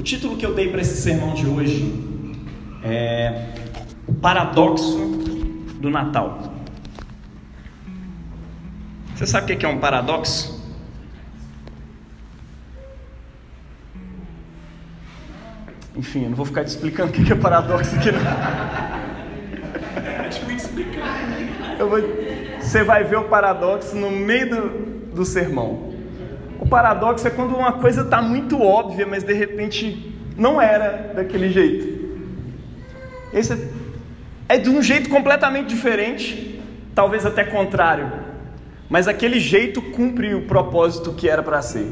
O 0.00 0.02
título 0.02 0.34
que 0.34 0.46
eu 0.46 0.54
dei 0.54 0.70
para 0.70 0.80
esse 0.80 0.96
sermão 0.96 1.34
de 1.34 1.46
hoje 1.46 1.92
é 2.82 3.48
O 4.06 4.14
Paradoxo 4.14 4.96
do 5.78 5.90
Natal. 5.90 6.54
Você 9.14 9.26
sabe 9.26 9.52
o 9.52 9.58
que 9.58 9.66
é 9.66 9.68
um 9.68 9.78
paradoxo? 9.78 10.58
Enfim, 15.94 16.22
eu 16.22 16.30
não 16.30 16.36
vou 16.36 16.46
ficar 16.46 16.64
te 16.64 16.68
explicando 16.68 17.10
o 17.10 17.12
que 17.12 17.30
é 17.30 17.36
paradoxo 17.36 17.94
aqui 17.94 18.10
não. 18.10 18.22
Eu 21.78 21.90
vou... 21.90 21.98
Você 22.58 22.82
vai 22.82 23.04
ver 23.04 23.16
o 23.16 23.24
paradoxo 23.24 23.94
no 23.94 24.10
meio 24.10 24.48
do, 24.48 24.70
do 25.14 25.26
sermão. 25.26 25.89
O 26.60 26.68
paradoxo 26.68 27.26
é 27.26 27.30
quando 27.30 27.56
uma 27.56 27.72
coisa 27.72 28.02
está 28.02 28.20
muito 28.20 28.60
óbvia, 28.60 29.06
mas 29.06 29.24
de 29.24 29.32
repente 29.32 30.14
não 30.36 30.60
era 30.60 31.12
daquele 31.14 31.48
jeito. 31.48 32.00
Esse 33.32 33.68
é 34.46 34.58
de 34.58 34.68
um 34.68 34.82
jeito 34.82 35.08
completamente 35.08 35.68
diferente, 35.68 36.60
talvez 36.94 37.24
até 37.24 37.44
contrário, 37.44 38.12
mas 38.90 39.08
aquele 39.08 39.40
jeito 39.40 39.80
cumpre 39.80 40.34
o 40.34 40.42
propósito 40.42 41.14
que 41.14 41.28
era 41.28 41.42
para 41.42 41.62
ser. 41.62 41.86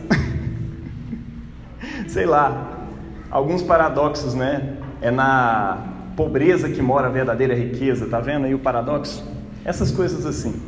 Sei 2.07 2.27
lá, 2.27 2.87
alguns 3.30 3.63
paradoxos, 3.63 4.35
né? 4.35 4.75
É 5.01 5.11
na 5.11 5.79
pobreza 6.15 6.69
que 6.69 6.83
mora 6.83 7.07
a 7.07 7.11
verdadeira 7.11 7.55
riqueza, 7.55 8.07
tá 8.07 8.21
vendo 8.21 8.45
aí 8.45 8.55
o 8.55 8.59
paradoxo? 8.59 9.25
Essas 9.65 9.91
coisas 9.91 10.27
assim. 10.27 10.61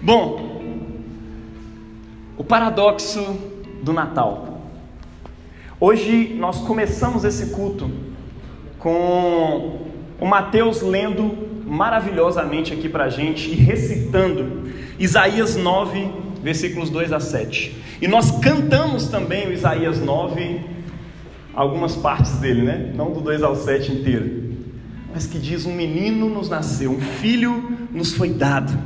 Bom, 0.00 0.55
o 2.36 2.44
paradoxo 2.44 3.38
do 3.82 3.92
Natal. 3.92 4.60
Hoje 5.80 6.34
nós 6.38 6.58
começamos 6.58 7.24
esse 7.24 7.46
culto 7.46 7.90
com 8.78 9.86
o 10.20 10.26
Mateus 10.26 10.82
lendo 10.82 11.46
maravilhosamente 11.66 12.72
aqui 12.72 12.88
para 12.88 13.08
gente 13.08 13.50
e 13.50 13.54
recitando 13.54 14.70
Isaías 14.98 15.56
9, 15.56 16.08
versículos 16.42 16.90
2 16.90 17.12
a 17.12 17.20
7. 17.20 17.76
E 18.00 18.08
nós 18.08 18.30
cantamos 18.38 19.08
também 19.08 19.48
o 19.48 19.52
Isaías 19.52 19.98
9, 19.98 20.60
algumas 21.54 21.96
partes 21.96 22.32
dele, 22.32 22.62
né? 22.62 22.92
Não 22.94 23.12
do 23.12 23.20
2 23.20 23.42
ao 23.42 23.56
7 23.56 23.92
inteiro. 23.92 24.54
Mas 25.12 25.26
que 25.26 25.38
diz: 25.38 25.64
Um 25.64 25.74
menino 25.74 26.28
nos 26.28 26.48
nasceu, 26.48 26.92
um 26.92 27.00
filho 27.00 27.78
nos 27.90 28.14
foi 28.14 28.30
dado. 28.30 28.78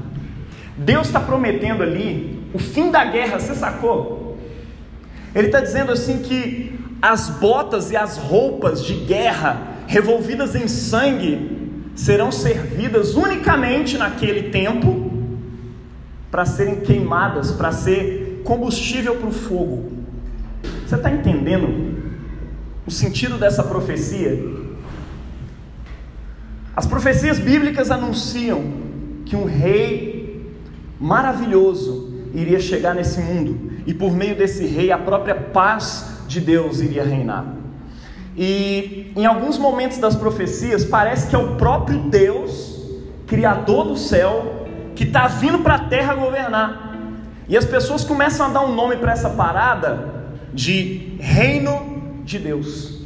Deus 0.76 1.08
está 1.08 1.20
prometendo 1.20 1.82
ali 1.82 2.39
o 2.52 2.58
fim 2.58 2.90
da 2.90 3.04
guerra, 3.04 3.38
você 3.38 3.54
sacou? 3.54 4.36
Ele 5.34 5.46
está 5.46 5.60
dizendo 5.60 5.92
assim 5.92 6.18
que 6.18 6.78
as 7.00 7.30
botas 7.30 7.90
e 7.90 7.96
as 7.96 8.16
roupas 8.16 8.84
de 8.84 8.94
guerra 8.94 9.68
revolvidas 9.86 10.54
em 10.54 10.68
sangue 10.68 11.58
serão 11.94 12.30
servidas 12.32 13.14
unicamente 13.14 13.96
naquele 13.96 14.50
tempo 14.50 15.10
para 16.30 16.44
serem 16.44 16.80
queimadas, 16.80 17.52
para 17.52 17.72
ser 17.72 18.42
combustível 18.44 19.16
para 19.16 19.28
o 19.28 19.32
fogo. 19.32 19.92
Você 20.86 20.94
está 20.94 21.10
entendendo 21.10 22.02
o 22.86 22.90
sentido 22.90 23.38
dessa 23.38 23.62
profecia? 23.62 24.38
As 26.74 26.86
profecias 26.86 27.38
bíblicas 27.38 27.90
anunciam 27.90 28.62
que 29.24 29.36
um 29.36 29.44
rei 29.44 30.54
maravilhoso 30.98 32.09
iria 32.34 32.60
chegar 32.60 32.94
nesse 32.94 33.20
mundo 33.20 33.72
e 33.86 33.94
por 33.94 34.12
meio 34.12 34.36
desse 34.36 34.66
rei 34.66 34.92
a 34.92 34.98
própria 34.98 35.34
paz 35.34 36.22
de 36.26 36.40
Deus 36.40 36.80
iria 36.80 37.04
reinar. 37.04 37.44
E 38.36 39.12
em 39.16 39.26
alguns 39.26 39.58
momentos 39.58 39.98
das 39.98 40.14
profecias 40.14 40.84
parece 40.84 41.28
que 41.28 41.34
é 41.34 41.38
o 41.38 41.56
próprio 41.56 41.98
Deus, 41.98 42.88
criador 43.26 43.86
do 43.86 43.96
céu, 43.96 44.66
que 44.94 45.04
está 45.04 45.26
vindo 45.26 45.58
para 45.58 45.74
a 45.74 45.78
terra 45.88 46.14
governar. 46.14 46.96
E 47.48 47.56
as 47.56 47.64
pessoas 47.64 48.04
começam 48.04 48.46
a 48.46 48.48
dar 48.48 48.64
um 48.64 48.74
nome 48.74 48.96
para 48.96 49.12
essa 49.12 49.30
parada 49.30 50.30
de 50.54 51.16
reino 51.18 52.22
de 52.24 52.38
Deus. 52.38 53.00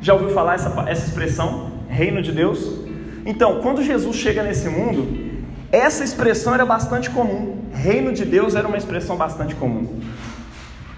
Já 0.00 0.12
ouviu 0.12 0.30
falar 0.30 0.54
essa, 0.54 0.68
essa 0.86 1.06
expressão? 1.06 1.72
Reino 1.88 2.20
de 2.20 2.32
Deus? 2.32 2.86
Então, 3.24 3.60
quando 3.62 3.82
Jesus 3.82 4.16
chega 4.16 4.42
nesse 4.42 4.68
mundo, 4.68 5.25
essa 5.70 6.04
expressão 6.04 6.54
era 6.54 6.64
bastante 6.64 7.10
comum. 7.10 7.64
Reino 7.72 8.12
de 8.12 8.24
Deus 8.24 8.54
era 8.54 8.66
uma 8.66 8.76
expressão 8.76 9.16
bastante 9.16 9.54
comum. 9.54 10.00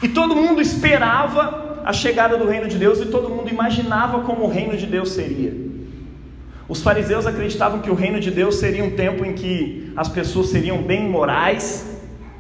E 0.02 0.08
todo 0.08 0.36
mundo 0.36 0.60
esperava 0.60 1.82
a 1.84 1.92
chegada 1.92 2.36
do 2.36 2.46
reino 2.46 2.68
de 2.68 2.76
Deus 2.76 3.00
e 3.00 3.06
todo 3.06 3.30
mundo 3.30 3.48
imaginava 3.48 4.20
como 4.20 4.44
o 4.44 4.48
reino 4.48 4.76
de 4.76 4.86
Deus 4.86 5.12
seria. 5.12 5.52
Os 6.68 6.82
fariseus 6.82 7.26
acreditavam 7.26 7.80
que 7.80 7.90
o 7.90 7.94
reino 7.94 8.20
de 8.20 8.30
Deus 8.30 8.56
seria 8.56 8.84
um 8.84 8.90
tempo 8.90 9.24
em 9.24 9.32
que 9.32 9.90
as 9.96 10.08
pessoas 10.08 10.48
seriam 10.48 10.82
bem 10.82 11.08
morais, 11.08 11.86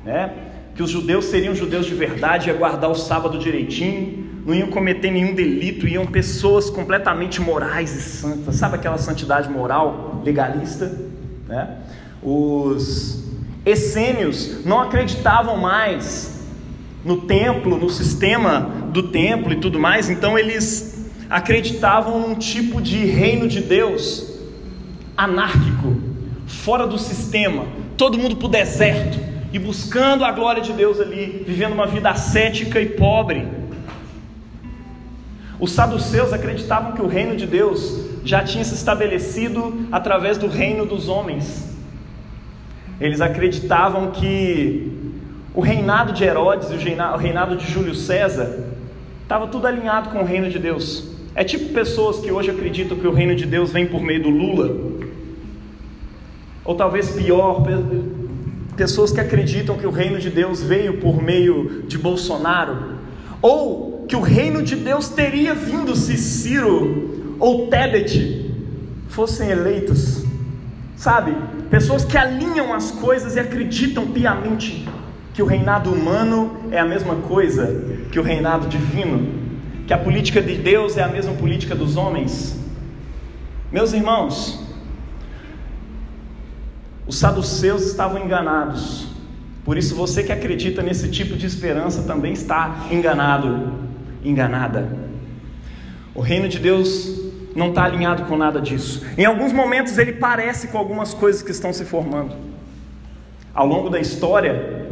né? 0.04 0.30
que 0.74 0.82
os 0.82 0.90
judeus 0.90 1.24
seriam 1.24 1.54
judeus 1.54 1.86
de 1.86 1.94
verdade, 1.94 2.48
ia 2.48 2.54
guardar 2.54 2.90
o 2.90 2.94
sábado 2.94 3.38
direitinho, 3.38 4.42
não 4.46 4.54
iam 4.54 4.68
cometer 4.68 5.10
nenhum 5.10 5.34
delito, 5.34 5.88
iam 5.88 6.06
pessoas 6.06 6.70
completamente 6.70 7.40
morais 7.40 7.96
e 7.96 8.00
santas, 8.00 8.54
sabe 8.54 8.76
aquela 8.76 8.98
santidade 8.98 9.50
moral 9.50 10.22
legalista? 10.24 10.96
Né? 11.48 11.78
Os 12.22 13.24
essênios 13.64 14.64
não 14.64 14.80
acreditavam 14.80 15.56
mais 15.56 16.46
no 17.04 17.22
templo, 17.22 17.78
no 17.78 17.88
sistema 17.88 18.60
do 18.92 19.04
templo 19.04 19.52
e 19.52 19.56
tudo 19.56 19.78
mais, 19.78 20.10
então 20.10 20.38
eles 20.38 21.08
acreditavam 21.30 22.20
num 22.20 22.34
tipo 22.34 22.80
de 22.80 23.04
reino 23.04 23.46
de 23.46 23.60
Deus 23.60 24.38
anárquico, 25.16 25.96
fora 26.46 26.86
do 26.86 26.98
sistema, 26.98 27.66
todo 27.96 28.18
mundo 28.18 28.36
para 28.36 28.46
o 28.46 28.50
deserto 28.50 29.18
e 29.52 29.58
buscando 29.58 30.24
a 30.24 30.32
glória 30.32 30.62
de 30.62 30.72
Deus 30.72 31.00
ali, 31.00 31.44
vivendo 31.46 31.72
uma 31.72 31.86
vida 31.86 32.10
ascética 32.10 32.80
e 32.80 32.86
pobre. 32.86 33.46
Os 35.58 35.72
saduceus 35.72 36.32
acreditavam 36.32 36.92
que 36.92 37.02
o 37.02 37.08
reino 37.08 37.36
de 37.36 37.46
Deus 37.46 38.00
já 38.24 38.44
tinha 38.44 38.64
se 38.64 38.74
estabelecido 38.74 39.88
através 39.90 40.38
do 40.38 40.46
reino 40.46 40.86
dos 40.86 41.08
homens. 41.08 41.77
Eles 43.00 43.20
acreditavam 43.20 44.10
que 44.10 44.92
o 45.54 45.60
reinado 45.60 46.12
de 46.12 46.24
Herodes 46.24 46.68
e 46.70 46.74
o 46.74 47.16
reinado 47.16 47.56
de 47.56 47.70
Júlio 47.70 47.94
César 47.94 48.58
estava 49.22 49.46
tudo 49.46 49.66
alinhado 49.66 50.10
com 50.10 50.20
o 50.20 50.24
reino 50.24 50.48
de 50.50 50.58
Deus. 50.58 51.08
É 51.34 51.44
tipo 51.44 51.72
pessoas 51.72 52.18
que 52.18 52.30
hoje 52.30 52.50
acreditam 52.50 52.98
que 52.98 53.06
o 53.06 53.12
reino 53.12 53.34
de 53.34 53.46
Deus 53.46 53.70
vem 53.70 53.86
por 53.86 54.02
meio 54.02 54.22
do 54.22 54.30
Lula, 54.30 54.74
ou 56.64 56.74
talvez 56.74 57.10
pior, 57.10 57.62
pessoas 58.76 59.12
que 59.12 59.20
acreditam 59.20 59.76
que 59.76 59.86
o 59.86 59.90
reino 59.90 60.18
de 60.18 60.30
Deus 60.30 60.62
veio 60.62 60.98
por 60.98 61.22
meio 61.22 61.82
de 61.86 61.96
Bolsonaro, 61.96 62.98
ou 63.40 64.04
que 64.08 64.16
o 64.16 64.20
reino 64.20 64.62
de 64.62 64.74
Deus 64.74 65.08
teria 65.08 65.54
vindo 65.54 65.94
se 65.94 66.16
Ciro 66.16 67.36
ou 67.38 67.68
Tebet 67.68 68.50
fossem 69.08 69.50
eleitos. 69.50 70.24
Sabe? 70.96 71.34
Pessoas 71.70 72.04
que 72.04 72.16
alinham 72.16 72.72
as 72.72 72.90
coisas 72.90 73.36
e 73.36 73.40
acreditam 73.40 74.06
piamente 74.06 74.88
que 75.34 75.42
o 75.42 75.46
reinado 75.46 75.92
humano 75.92 76.62
é 76.70 76.78
a 76.78 76.84
mesma 76.84 77.16
coisa 77.16 77.84
que 78.10 78.18
o 78.18 78.22
reinado 78.22 78.66
divino, 78.66 79.34
que 79.86 79.92
a 79.92 79.98
política 79.98 80.40
de 80.40 80.56
Deus 80.56 80.96
é 80.96 81.02
a 81.02 81.08
mesma 81.08 81.34
política 81.34 81.74
dos 81.74 81.96
homens. 81.96 82.58
Meus 83.70 83.92
irmãos, 83.92 84.64
os 87.06 87.18
saduceus 87.18 87.86
estavam 87.86 88.24
enganados. 88.24 89.08
Por 89.62 89.76
isso 89.76 89.94
você 89.94 90.22
que 90.22 90.32
acredita 90.32 90.82
nesse 90.82 91.10
tipo 91.10 91.36
de 91.36 91.44
esperança 91.44 92.02
também 92.04 92.32
está 92.32 92.86
enganado, 92.90 93.74
enganada. 94.24 94.88
O 96.14 96.22
reino 96.22 96.48
de 96.48 96.58
Deus 96.58 97.27
não 97.58 97.70
está 97.70 97.84
alinhado 97.84 98.24
com 98.24 98.36
nada 98.36 98.60
disso. 98.60 99.04
Em 99.18 99.24
alguns 99.24 99.52
momentos 99.52 99.98
ele 99.98 100.12
parece 100.12 100.68
com 100.68 100.78
algumas 100.78 101.12
coisas 101.12 101.42
que 101.42 101.50
estão 101.50 101.72
se 101.72 101.84
formando. 101.84 102.34
Ao 103.52 103.66
longo 103.66 103.90
da 103.90 103.98
história, 103.98 104.86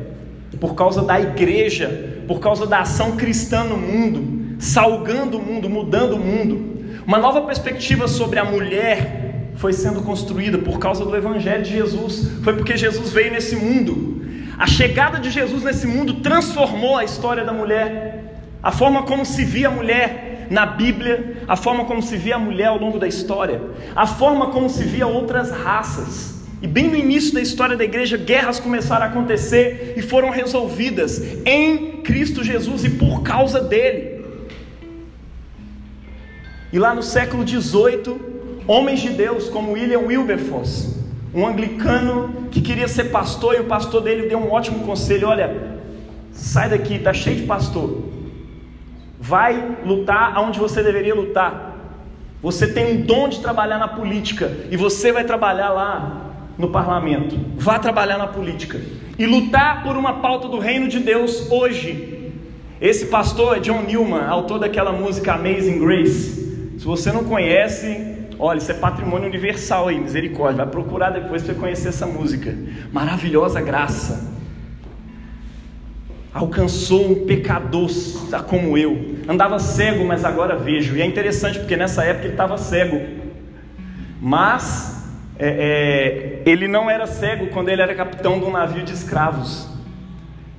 por 0.61 0.75
causa 0.75 1.03
da 1.03 1.21
igreja, 1.21 2.23
por 2.27 2.41
causa 2.41 2.67
da 2.67 2.81
ação 2.81 3.17
cristã 3.17 3.63
no 3.63 3.77
mundo, 3.77 4.57
salgando 4.59 5.39
o 5.39 5.43
mundo, 5.43 5.71
mudando 5.71 6.15
o 6.15 6.19
mundo, 6.19 6.77
uma 7.07 7.19
nova 7.19 7.43
perspectiva 7.43 8.09
sobre 8.09 8.39
a 8.39 8.45
mulher 8.45 9.53
foi 9.57 9.73
sendo 9.73 10.03
construída 10.03 10.59
por 10.59 10.79
causa 10.79 11.05
do 11.05 11.17
Evangelho 11.17 11.63
de 11.63 11.71
Jesus. 11.71 12.29
Foi 12.43 12.55
porque 12.55 12.77
Jesus 12.77 13.13
veio 13.13 13.33
nesse 13.33 13.57
mundo. 13.57 14.23
A 14.59 14.67
chegada 14.67 15.19
de 15.19 15.31
Jesus 15.31 15.63
nesse 15.63 15.87
mundo 15.87 16.15
transformou 16.15 16.97
a 16.97 17.05
história 17.05 17.45
da 17.45 17.53
mulher, 17.53 18.41
a 18.63 18.73
forma 18.73 19.03
como 19.05 19.25
se 19.25 19.45
via 19.45 19.69
a 19.69 19.71
mulher, 19.71 20.26
na 20.51 20.67
Bíblia, 20.67 21.43
a 21.47 21.57
forma 21.57 21.85
como 21.85 22.03
se 22.03 22.17
via 22.17 22.37
a 22.37 22.39
mulher 22.39 22.67
ao 22.67 22.79
longo 22.79 22.99
da 22.99 23.07
história, 23.07 23.61
a 23.95 24.07
forma 24.07 24.49
como 24.49 24.69
se 24.69 24.85
via 24.85 25.07
outras 25.07 25.51
raças. 25.51 26.37
E 26.63 26.67
bem 26.67 26.89
no 26.89 26.97
início 26.97 27.35
da 27.35 27.41
história 27.41 27.77
da 27.77 27.85
igreja, 27.85 28.17
guerras 28.17 28.59
começaram 28.59 29.05
a 29.05 29.09
acontecer 29.09 29.95
e 29.97 30.03
foram 30.03 30.31
resolvidas 30.31 31.21
em 31.45 32.03
Cristo 32.03 32.43
Jesus 32.43 32.85
e 32.85 32.91
por 32.91 33.23
causa 33.23 33.61
dele. 33.61 34.25
E 36.73 36.79
lá 36.79 36.95
no 36.95 37.03
século 37.03 37.47
XVIII, 37.47 38.17
homens 38.67 39.01
de 39.01 39.11
Deus 39.11 39.49
como 39.49 39.73
William 39.73 40.01
Wilberforce, 40.01 40.97
um 41.35 41.47
anglicano 41.47 42.49
que 42.51 42.61
queria 42.61 42.89
ser 42.89 43.05
pastor, 43.05 43.55
e 43.55 43.61
o 43.61 43.65
pastor 43.65 44.03
dele 44.03 44.29
deu 44.29 44.39
um 44.39 44.51
ótimo 44.51 44.85
conselho: 44.85 45.29
olha, 45.29 45.79
sai 46.33 46.71
daqui, 46.71 46.95
está 46.95 47.13
cheio 47.13 47.37
de 47.37 47.43
pastor. 47.43 48.16
Vai 49.27 49.79
lutar 49.85 50.37
aonde 50.37 50.59
você 50.59 50.85
deveria 50.85 51.15
lutar. 51.15 51.75
Você 52.41 52.69
tem 52.69 52.93
um 52.93 53.03
dom 53.03 53.29
de 53.29 53.41
trabalhar 53.41 53.77
na 53.77 53.89
política 53.89 54.53
e 54.71 54.77
você 54.77 55.11
vai 55.11 55.25
trabalhar 55.25 55.71
lá 55.71 56.31
no 56.57 56.71
parlamento. 56.71 57.37
Vá 57.57 57.77
trabalhar 57.77 58.19
na 58.19 58.29
política 58.29 58.81
e 59.19 59.27
lutar 59.27 59.83
por 59.83 59.97
uma 59.97 60.21
pauta 60.21 60.47
do 60.47 60.61
reino 60.61 60.87
de 60.87 61.01
Deus 61.01 61.51
hoje. 61.51 62.31
Esse 62.81 63.07
pastor 63.07 63.57
é 63.57 63.61
John 63.61 63.83
Newman, 63.83 64.27
autor 64.29 64.61
daquela 64.61 64.93
música 64.93 65.33
Amazing 65.33 65.81
Grace. 65.81 66.77
Se 66.79 66.85
você 66.85 67.11
não 67.11 67.25
conhece, 67.25 68.29
olha, 68.39 68.59
isso 68.59 68.71
é 68.71 68.75
patrimônio 68.75 69.27
universal 69.27 69.89
aí, 69.89 69.99
misericórdia. 69.99 70.65
Vai 70.65 70.73
procurar 70.73 71.11
depois 71.11 71.43
para 71.43 71.55
conhecer 71.55 71.89
essa 71.89 72.07
música. 72.07 72.57
Maravilhosa 72.93 73.61
graça. 73.61 74.36
Alcançou 76.37 77.11
um 77.11 77.27
pecador 77.27 77.89
como 78.47 78.77
eu. 78.77 79.17
Andava 79.27 79.59
cego, 79.59 80.05
mas 80.05 80.23
agora 80.23 80.55
vejo. 80.55 80.95
E 80.95 81.01
é 81.01 81.07
interessante 81.07 81.59
porque 81.59 81.79
nessa 81.79 82.05
época 82.05 82.27
ele 82.27 82.35
estava 82.35 82.59
cego. 82.59 83.01
Mas 84.21 85.03
é, 85.39 86.43
é, 86.45 86.51
ele 86.51 86.69
não 86.69 86.91
era 86.91 87.07
cego 87.07 87.47
quando 87.47 87.71
ele 87.71 87.81
era 87.81 87.95
capitão 87.95 88.39
de 88.39 88.45
um 88.45 88.51
navio 88.51 88.85
de 88.85 88.93
escravos. 88.93 89.67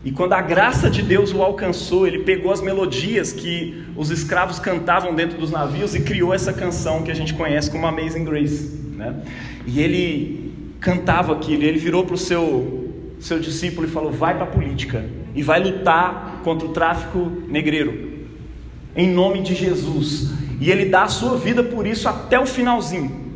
E 0.03 0.11
quando 0.11 0.33
a 0.33 0.41
graça 0.41 0.89
de 0.89 1.03
Deus 1.03 1.31
o 1.31 1.43
alcançou, 1.43 2.07
ele 2.07 2.23
pegou 2.23 2.51
as 2.51 2.59
melodias 2.59 3.31
que 3.31 3.85
os 3.95 4.09
escravos 4.09 4.57
cantavam 4.57 5.13
dentro 5.13 5.37
dos 5.37 5.51
navios 5.51 5.93
e 5.93 6.01
criou 6.01 6.33
essa 6.33 6.51
canção 6.51 7.03
que 7.03 7.11
a 7.11 7.15
gente 7.15 7.35
conhece 7.35 7.69
como 7.69 7.85
Amazing 7.85 8.25
Grace. 8.25 8.81
Né? 8.95 9.13
E 9.67 9.79
ele 9.79 10.73
cantava 10.79 11.33
aquilo, 11.33 11.61
ele 11.61 11.77
virou 11.77 12.03
para 12.03 12.15
o 12.15 12.17
seu, 12.17 12.95
seu 13.19 13.39
discípulo 13.39 13.85
e 13.85 13.91
falou: 13.91 14.11
Vai 14.11 14.33
para 14.33 14.45
a 14.45 14.47
política 14.47 15.05
e 15.37 15.43
vai 15.43 15.61
lutar 15.61 16.41
contra 16.43 16.67
o 16.67 16.71
tráfico 16.73 17.31
negreiro, 17.47 18.25
em 18.95 19.07
nome 19.07 19.43
de 19.43 19.53
Jesus. 19.53 20.31
E 20.59 20.71
ele 20.71 20.85
dá 20.85 21.03
a 21.03 21.07
sua 21.07 21.37
vida 21.37 21.63
por 21.63 21.85
isso 21.85 22.09
até 22.09 22.39
o 22.39 22.45
finalzinho. 22.47 23.27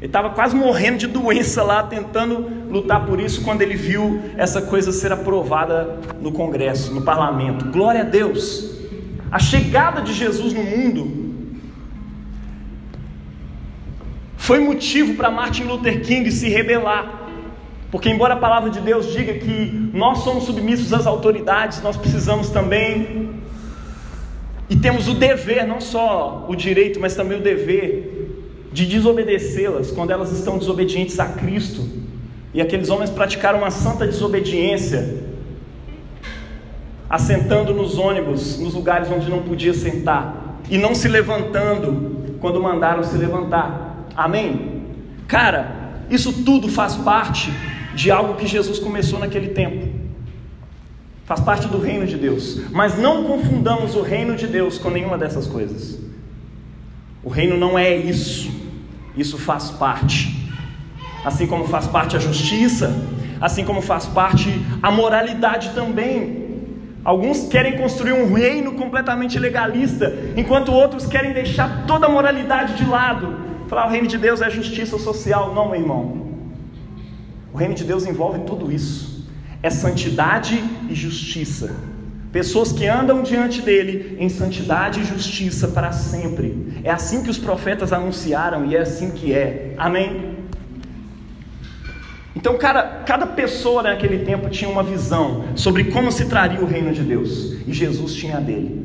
Ele 0.00 0.06
estava 0.06 0.30
quase 0.30 0.56
morrendo 0.56 0.96
de 0.96 1.06
doença 1.06 1.62
lá, 1.62 1.82
tentando 1.82 2.48
lutar 2.70 3.04
por 3.04 3.20
isso, 3.20 3.42
quando 3.42 3.60
ele 3.60 3.76
viu 3.76 4.22
essa 4.38 4.62
coisa 4.62 4.92
ser 4.92 5.12
aprovada 5.12 5.98
no 6.22 6.32
Congresso, 6.32 6.94
no 6.94 7.02
parlamento. 7.02 7.66
Glória 7.66 8.00
a 8.00 8.04
Deus! 8.04 8.78
A 9.30 9.38
chegada 9.38 10.00
de 10.00 10.14
Jesus 10.14 10.54
no 10.54 10.62
mundo 10.62 11.20
foi 14.38 14.58
motivo 14.58 15.16
para 15.16 15.30
Martin 15.30 15.64
Luther 15.64 16.00
King 16.00 16.32
se 16.32 16.48
rebelar. 16.48 17.19
Porque, 17.90 18.08
embora 18.08 18.34
a 18.34 18.36
palavra 18.36 18.70
de 18.70 18.80
Deus 18.80 19.12
diga 19.12 19.34
que 19.34 19.90
nós 19.92 20.18
somos 20.18 20.44
submissos 20.44 20.92
às 20.92 21.06
autoridades, 21.06 21.82
nós 21.82 21.96
precisamos 21.96 22.50
também, 22.50 23.30
e 24.68 24.76
temos 24.76 25.08
o 25.08 25.14
dever, 25.14 25.66
não 25.66 25.80
só 25.80 26.46
o 26.48 26.54
direito, 26.54 27.00
mas 27.00 27.16
também 27.16 27.38
o 27.38 27.42
dever 27.42 28.68
de 28.72 28.86
desobedecê-las 28.86 29.90
quando 29.90 30.12
elas 30.12 30.30
estão 30.30 30.56
desobedientes 30.56 31.18
a 31.18 31.26
Cristo. 31.26 31.84
E 32.54 32.60
aqueles 32.60 32.88
homens 32.88 33.10
praticaram 33.10 33.58
uma 33.58 33.72
santa 33.72 34.06
desobediência, 34.06 35.24
assentando 37.08 37.74
nos 37.74 37.98
ônibus, 37.98 38.60
nos 38.60 38.74
lugares 38.74 39.10
onde 39.10 39.28
não 39.28 39.42
podia 39.42 39.74
sentar, 39.74 40.60
e 40.70 40.78
não 40.78 40.94
se 40.94 41.08
levantando 41.08 42.36
quando 42.40 42.62
mandaram 42.62 43.02
se 43.02 43.16
levantar. 43.16 44.06
Amém? 44.16 44.84
Cara, 45.26 45.96
isso 46.08 46.44
tudo 46.44 46.68
faz 46.68 46.94
parte 46.94 47.52
de 47.94 48.10
algo 48.10 48.34
que 48.34 48.46
Jesus 48.46 48.78
começou 48.78 49.18
naquele 49.18 49.48
tempo. 49.48 49.88
Faz 51.24 51.40
parte 51.40 51.68
do 51.68 51.78
reino 51.78 52.06
de 52.06 52.16
Deus. 52.16 52.60
Mas 52.70 52.98
não 52.98 53.24
confundamos 53.24 53.94
o 53.94 54.02
reino 54.02 54.34
de 54.34 54.46
Deus 54.46 54.78
com 54.78 54.90
nenhuma 54.90 55.16
dessas 55.16 55.46
coisas. 55.46 55.98
O 57.22 57.28
reino 57.28 57.56
não 57.56 57.78
é 57.78 57.94
isso. 57.94 58.50
Isso 59.16 59.38
faz 59.38 59.70
parte. 59.70 60.50
Assim 61.24 61.46
como 61.46 61.68
faz 61.68 61.86
parte 61.86 62.16
a 62.16 62.18
justiça, 62.18 62.96
assim 63.40 63.64
como 63.64 63.80
faz 63.82 64.06
parte 64.06 64.48
a 64.82 64.90
moralidade 64.90 65.70
também. 65.70 66.40
Alguns 67.04 67.48
querem 67.48 67.78
construir 67.78 68.12
um 68.12 68.32
reino 68.32 68.72
completamente 68.72 69.38
legalista, 69.38 70.12
enquanto 70.36 70.72
outros 70.72 71.06
querem 71.06 71.32
deixar 71.32 71.86
toda 71.86 72.06
a 72.06 72.08
moralidade 72.08 72.74
de 72.74 72.84
lado. 72.84 73.36
Falar 73.68 73.86
o 73.86 73.90
reino 73.90 74.06
de 74.06 74.18
Deus 74.18 74.42
é 74.42 74.50
justiça 74.50 74.98
social. 74.98 75.54
Não, 75.54 75.70
meu 75.70 75.80
irmão. 75.80 76.19
O 77.52 77.56
reino 77.56 77.74
de 77.74 77.84
Deus 77.84 78.06
envolve 78.06 78.40
tudo 78.40 78.70
isso. 78.70 79.26
É 79.62 79.70
santidade 79.70 80.62
e 80.88 80.94
justiça. 80.94 81.74
Pessoas 82.32 82.70
que 82.70 82.86
andam 82.86 83.22
diante 83.22 83.60
dele 83.60 84.16
em 84.20 84.28
santidade 84.28 85.00
e 85.00 85.04
justiça 85.04 85.68
para 85.68 85.90
sempre. 85.90 86.80
É 86.84 86.90
assim 86.90 87.22
que 87.24 87.30
os 87.30 87.38
profetas 87.38 87.92
anunciaram 87.92 88.64
e 88.66 88.76
é 88.76 88.80
assim 88.80 89.10
que 89.10 89.32
é. 89.32 89.74
Amém? 89.76 90.38
Então, 92.36 92.56
cada, 92.56 92.82
cada 93.04 93.26
pessoa 93.26 93.82
naquele 93.82 94.24
tempo 94.24 94.48
tinha 94.48 94.70
uma 94.70 94.84
visão 94.84 95.46
sobre 95.56 95.84
como 95.84 96.12
se 96.12 96.26
traria 96.26 96.60
o 96.60 96.66
reino 96.66 96.92
de 96.92 97.02
Deus. 97.02 97.56
E 97.66 97.72
Jesus 97.72 98.14
tinha 98.14 98.36
a 98.36 98.40
dele. 98.40 98.79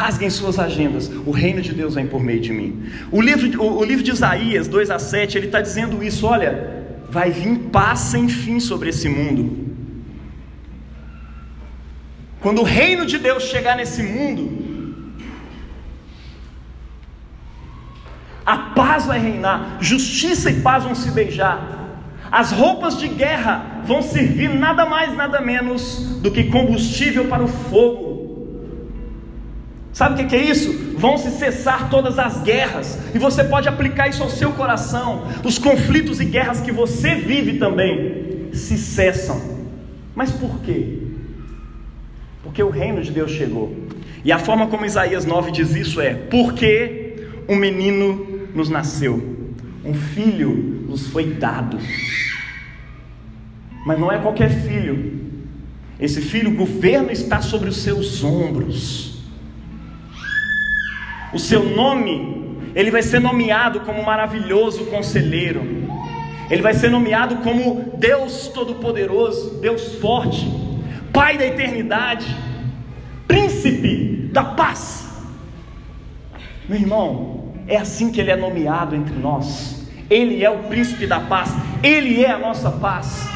Rasguem 0.00 0.30
suas 0.30 0.58
agendas. 0.58 1.10
O 1.26 1.30
reino 1.30 1.60
de 1.60 1.74
Deus 1.74 1.94
vem 1.94 2.06
por 2.06 2.22
meio 2.22 2.40
de 2.40 2.54
mim. 2.54 2.84
O 3.12 3.20
livro, 3.20 3.62
o, 3.62 3.80
o 3.80 3.84
livro 3.84 4.02
de 4.02 4.10
Isaías 4.10 4.66
2 4.66 4.90
a 4.90 4.98
7, 4.98 5.36
ele 5.36 5.46
está 5.46 5.60
dizendo 5.60 6.02
isso: 6.02 6.26
olha, 6.26 6.86
vai 7.10 7.30
vir 7.30 7.58
paz 7.70 7.98
sem 7.98 8.26
fim 8.26 8.58
sobre 8.58 8.88
esse 8.88 9.10
mundo. 9.10 9.68
Quando 12.40 12.62
o 12.62 12.64
reino 12.64 13.04
de 13.04 13.18
Deus 13.18 13.42
chegar 13.42 13.76
nesse 13.76 14.02
mundo, 14.02 15.12
a 18.46 18.56
paz 18.56 19.04
vai 19.04 19.18
reinar, 19.18 19.76
justiça 19.82 20.50
e 20.50 20.62
paz 20.62 20.82
vão 20.82 20.94
se 20.94 21.10
beijar. 21.10 21.58
As 22.32 22.52
roupas 22.52 22.98
de 22.98 23.06
guerra 23.06 23.82
vão 23.84 24.00
servir 24.00 24.48
nada 24.48 24.86
mais, 24.86 25.14
nada 25.14 25.42
menos 25.42 26.18
do 26.22 26.30
que 26.30 26.44
combustível 26.44 27.26
para 27.26 27.44
o 27.44 27.48
fogo. 27.48 28.19
Sabe 30.00 30.22
o 30.22 30.26
que 30.26 30.34
é 30.34 30.42
isso? 30.42 30.94
Vão 30.96 31.18
se 31.18 31.30
cessar 31.30 31.90
todas 31.90 32.18
as 32.18 32.42
guerras, 32.42 32.98
e 33.14 33.18
você 33.18 33.44
pode 33.44 33.68
aplicar 33.68 34.08
isso 34.08 34.22
ao 34.22 34.30
seu 34.30 34.50
coração. 34.52 35.26
Os 35.44 35.58
conflitos 35.58 36.22
e 36.22 36.24
guerras 36.24 36.58
que 36.58 36.72
você 36.72 37.16
vive 37.16 37.58
também 37.58 38.48
se 38.50 38.78
cessam. 38.78 39.38
Mas 40.14 40.30
por 40.30 40.58
quê? 40.60 41.00
Porque 42.42 42.62
o 42.62 42.70
reino 42.70 43.02
de 43.02 43.10
Deus 43.10 43.30
chegou. 43.30 43.76
E 44.24 44.32
a 44.32 44.38
forma 44.38 44.68
como 44.68 44.86
Isaías 44.86 45.26
9 45.26 45.50
diz 45.50 45.74
isso 45.76 46.00
é: 46.00 46.14
porque 46.14 47.26
um 47.46 47.56
menino 47.56 48.48
nos 48.54 48.70
nasceu, 48.70 49.52
um 49.84 49.92
filho 49.92 50.86
nos 50.88 51.08
foi 51.08 51.34
dado. 51.34 51.78
Mas 53.84 54.00
não 54.00 54.10
é 54.10 54.18
qualquer 54.18 54.48
filho. 54.48 55.20
Esse 56.00 56.22
filho, 56.22 56.52
o 56.52 56.56
governo 56.56 57.10
está 57.10 57.42
sobre 57.42 57.68
os 57.68 57.76
seus 57.82 58.24
ombros. 58.24 59.09
O 61.32 61.38
seu 61.38 61.64
nome, 61.64 62.58
ele 62.74 62.90
vai 62.90 63.02
ser 63.02 63.20
nomeado 63.20 63.80
como 63.80 64.04
maravilhoso 64.04 64.86
conselheiro. 64.86 65.62
Ele 66.50 66.62
vai 66.62 66.74
ser 66.74 66.90
nomeado 66.90 67.36
como 67.36 67.92
Deus 67.96 68.48
Todo-Poderoso, 68.48 69.60
Deus 69.60 69.94
Forte, 69.96 70.50
Pai 71.12 71.38
da 71.38 71.46
eternidade, 71.46 72.26
Príncipe 73.28 74.28
da 74.32 74.42
paz. 74.42 75.08
Meu 76.68 76.80
irmão, 76.80 77.52
é 77.68 77.76
assim 77.76 78.10
que 78.10 78.20
ele 78.20 78.32
é 78.32 78.36
nomeado 78.36 78.96
entre 78.96 79.14
nós. 79.14 79.88
Ele 80.10 80.44
é 80.44 80.50
o 80.50 80.64
príncipe 80.64 81.06
da 81.06 81.20
paz, 81.20 81.54
ele 81.84 82.24
é 82.24 82.32
a 82.32 82.38
nossa 82.38 82.72
paz. 82.72 83.29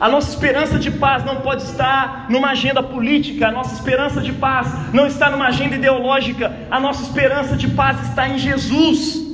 A 0.00 0.08
nossa 0.08 0.30
esperança 0.30 0.78
de 0.78 0.90
paz 0.92 1.24
não 1.24 1.36
pode 1.36 1.62
estar 1.62 2.26
numa 2.28 2.50
agenda 2.50 2.82
política, 2.82 3.48
a 3.48 3.50
nossa 3.50 3.74
esperança 3.74 4.20
de 4.20 4.32
paz 4.32 4.68
não 4.92 5.06
está 5.06 5.28
numa 5.28 5.48
agenda 5.48 5.74
ideológica, 5.74 6.52
a 6.70 6.78
nossa 6.78 7.02
esperança 7.02 7.56
de 7.56 7.68
paz 7.68 8.00
está 8.08 8.28
em 8.28 8.38
Jesus. 8.38 9.26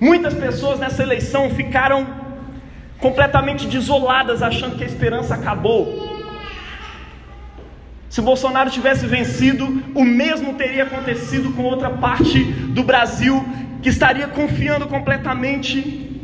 Muitas 0.00 0.32
pessoas 0.32 0.80
nessa 0.80 1.02
eleição 1.02 1.50
ficaram 1.50 2.06
completamente 2.98 3.66
desoladas, 3.66 4.42
achando 4.42 4.76
que 4.76 4.84
a 4.84 4.86
esperança 4.86 5.34
acabou. 5.34 6.10
Se 8.08 8.20
Bolsonaro 8.20 8.70
tivesse 8.70 9.06
vencido, 9.06 9.82
o 9.94 10.04
mesmo 10.04 10.54
teria 10.54 10.84
acontecido 10.84 11.52
com 11.52 11.62
outra 11.62 11.90
parte 11.90 12.42
do 12.42 12.82
Brasil 12.82 13.44
que 13.82 13.88
estaria 13.88 14.28
confiando 14.28 14.86
completamente 14.86 16.20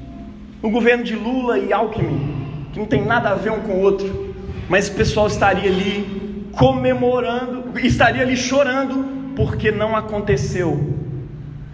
no 0.62 0.70
governo 0.70 1.02
de 1.02 1.14
Lula 1.14 1.58
e 1.58 1.72
Alckmin, 1.72 2.37
que 2.72 2.78
não 2.78 2.86
tem 2.86 3.04
nada 3.04 3.30
a 3.30 3.34
ver 3.34 3.50
um 3.50 3.60
com 3.60 3.72
o 3.72 3.80
outro, 3.80 4.34
mas 4.68 4.88
o 4.88 4.92
pessoal 4.92 5.26
estaria 5.26 5.70
ali 5.70 6.48
comemorando, 6.52 7.78
estaria 7.78 8.22
ali 8.22 8.36
chorando 8.36 9.32
porque 9.36 9.70
não 9.70 9.94
aconteceu. 9.94 10.94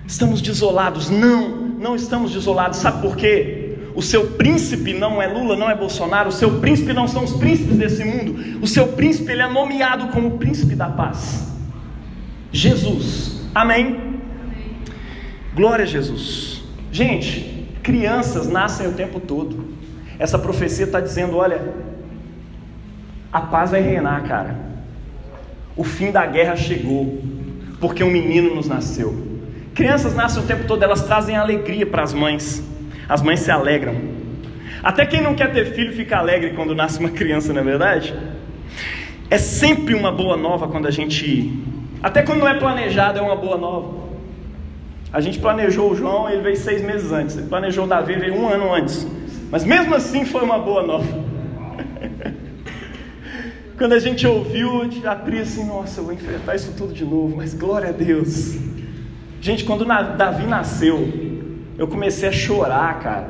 Estamos 0.06 0.42
desolados. 0.42 1.08
Não, 1.08 1.48
não 1.48 1.96
estamos 1.96 2.32
desolados. 2.32 2.78
Sabe 2.78 3.00
por 3.00 3.16
quê? 3.16 3.76
O 3.94 4.02
seu 4.02 4.32
príncipe 4.32 4.92
não 4.92 5.22
é 5.22 5.26
Lula, 5.26 5.56
não 5.56 5.70
é 5.70 5.74
Bolsonaro. 5.74 6.28
O 6.28 6.32
seu 6.32 6.60
príncipe 6.60 6.92
não 6.92 7.08
são 7.08 7.24
os 7.24 7.32
príncipes 7.32 7.76
desse 7.76 8.04
mundo. 8.04 8.60
O 8.60 8.66
seu 8.66 8.88
príncipe 8.88 9.32
ele 9.32 9.42
é 9.42 9.48
nomeado 9.48 10.08
como 10.08 10.32
príncipe 10.32 10.74
da 10.74 10.88
paz. 10.88 11.52
Jesus. 12.52 13.40
Amém? 13.54 14.20
Glória 15.54 15.84
a 15.84 15.86
Jesus. 15.86 16.62
Gente, 16.90 17.68
crianças 17.82 18.48
nascem 18.48 18.88
o 18.88 18.92
tempo 18.92 19.20
todo. 19.20 19.73
Essa 20.18 20.38
profecia 20.38 20.84
está 20.84 21.00
dizendo: 21.00 21.36
olha, 21.36 21.60
a 23.32 23.40
paz 23.40 23.70
vai 23.70 23.80
reinar, 23.80 24.22
cara. 24.24 24.56
O 25.76 25.82
fim 25.82 26.12
da 26.12 26.24
guerra 26.24 26.54
chegou, 26.54 27.20
porque 27.80 28.04
um 28.04 28.10
menino 28.10 28.54
nos 28.54 28.68
nasceu. 28.68 29.34
Crianças 29.74 30.14
nascem 30.14 30.42
o 30.42 30.46
tempo 30.46 30.66
todo, 30.68 30.82
elas 30.82 31.02
trazem 31.02 31.36
alegria 31.36 31.84
para 31.84 32.02
as 32.02 32.12
mães. 32.12 32.62
As 33.08 33.20
mães 33.20 33.40
se 33.40 33.50
alegram. 33.50 33.94
Até 34.82 35.04
quem 35.04 35.20
não 35.20 35.34
quer 35.34 35.52
ter 35.52 35.72
filho 35.74 35.92
fica 35.92 36.16
alegre 36.16 36.50
quando 36.50 36.74
nasce 36.74 37.00
uma 37.00 37.10
criança, 37.10 37.52
não 37.52 37.60
é 37.60 37.64
verdade? 37.64 38.14
É 39.30 39.38
sempre 39.38 39.94
uma 39.94 40.12
boa 40.12 40.36
nova 40.36 40.68
quando 40.68 40.86
a 40.86 40.90
gente. 40.90 41.52
Até 42.02 42.22
quando 42.22 42.40
não 42.40 42.48
é 42.48 42.54
planejado, 42.54 43.18
é 43.18 43.22
uma 43.22 43.34
boa 43.34 43.56
nova. 43.56 44.04
A 45.12 45.20
gente 45.20 45.38
planejou 45.38 45.90
o 45.90 45.96
João, 45.96 46.28
ele 46.28 46.42
veio 46.42 46.56
seis 46.56 46.82
meses 46.82 47.10
antes. 47.10 47.36
Ele 47.36 47.46
planejou 47.46 47.84
o 47.84 47.88
Davi, 47.88 48.14
veio 48.14 48.34
um 48.34 48.48
ano 48.48 48.72
antes. 48.72 49.06
Mas 49.50 49.64
mesmo 49.64 49.94
assim 49.94 50.24
foi 50.24 50.42
uma 50.42 50.58
boa 50.58 50.82
nova. 50.82 51.06
Quando 53.76 53.92
a 53.92 53.98
gente 53.98 54.26
ouviu, 54.26 54.82
a 54.82 54.84
gente 54.84 55.06
abriu 55.06 55.42
assim, 55.42 55.66
nossa, 55.66 56.00
eu 56.00 56.04
vou 56.04 56.12
enfrentar 56.12 56.54
isso 56.54 56.72
tudo 56.76 56.92
de 56.92 57.04
novo, 57.04 57.36
mas 57.36 57.54
glória 57.54 57.88
a 57.88 57.92
Deus. 57.92 58.56
Gente, 59.40 59.64
quando 59.64 59.84
Davi 59.84 60.46
nasceu, 60.46 61.08
eu 61.76 61.88
comecei 61.88 62.28
a 62.28 62.32
chorar, 62.32 63.00
cara. 63.00 63.28